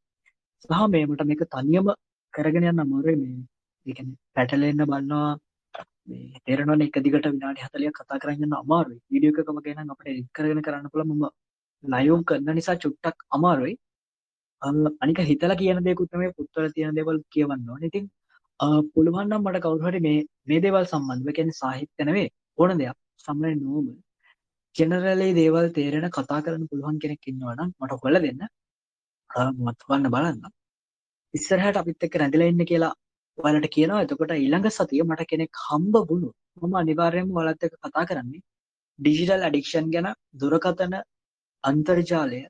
[0.64, 1.88] සහ මේ මට මේක තනියම
[2.34, 3.38] කරගෙන යන්න අමාරුයි මේ
[3.88, 5.30] ඒ කියන්නේ පැටලෙන්න බලනවා
[6.10, 9.00] මේ තේරෙනවනේ එක දිගට විනාඩි 40ක් කතා කරගෙන යන්න අමාරුයි.
[9.12, 11.26] වීඩියෝ එකක වගේ නම් අපිට එඩිට් කරගෙන කරන්න පුළුවන් මම
[11.84, 13.76] ලයිව් කරන නිසා චුට්ටක් අමාරුයි.
[15.04, 17.92] අනික හිතලා කියන දේකුත් නෙමෙයි පුත්වල තියෙන දේවල් කියවන්න ඕනේ.
[17.92, 18.06] ඉතින්
[18.94, 23.56] පුළුවන් නම් මට කවුරු හරි මේ මේ දේවල් සම්බන්ධව කියන්නේ සාහිත්‍ය නෙවෙයි ඕන දෙයක් සම්මලේ
[23.58, 23.94] නෝමල්
[24.76, 28.44] ජෙනරලි දේවල් තේරෙන කතා කරන්න පුළුවන් කෙනෙක් ඉන්නවා නම් මට හොයලා දෙන්න.
[29.60, 30.46] මත් වන්න බලන්න.
[31.34, 32.94] ඉස්සරහට අපිත් එක්ක රැඳිලා ඉන්න කියලා
[33.38, 34.04] ඔයාලට කියනවා.
[34.06, 38.42] එතකොට ඊළඟ සතිය මට කෙනෙක් හම්බ වුණොත් මම අනිවාර්යයෙන්ම ඔයාලත් එක්ක කතා කරන්නේ
[39.00, 40.08] ඩිජිටල් ඇඩික්ෂන් ගැන
[40.42, 40.96] දුරකථන
[41.64, 42.42] අන්තර්ජාලය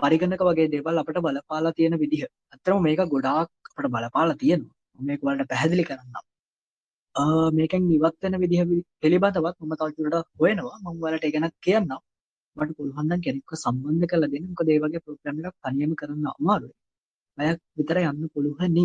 [0.00, 2.22] පරිගණක වගේ දේවල් අපිට බලපාලා තියෙන විදිහ.
[2.54, 4.79] අත්‍තරම මේක ගොඩාක් අපිට බලපාලා තියෙනවා.
[5.00, 6.24] මම මේක ඔයාලට පැහැදිලි කරන්නම්.
[7.52, 8.62] මේකෙන් ඉවත් වෙන විදිහ
[9.02, 10.76] පිළිබඳවත් මම තවදුරටත් හොයනවා.
[10.82, 12.00] මම ඔයාලට ඒ ගැන කියන්නම්.
[12.56, 14.46] මට පුළුවන් නම් කෙනෙක්ව සම්බන්ධ කරලා දෙන්න.
[14.50, 16.74] මොකද ඒ වගේ ප්‍රෝග්‍රෑම් එකක් තනියම කරන්න අමාරුයි.
[17.38, 18.84] පැයක් විතර යන්න පුළුවනි.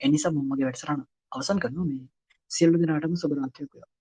[0.00, 1.02] ඒ නිසා මම මගේ වැඩසටහන
[1.34, 2.04] අවසන් කරනවා මේ
[2.50, 3.97] සියලු දෙනාටම සුබ රාත්‍රියක් වේවා.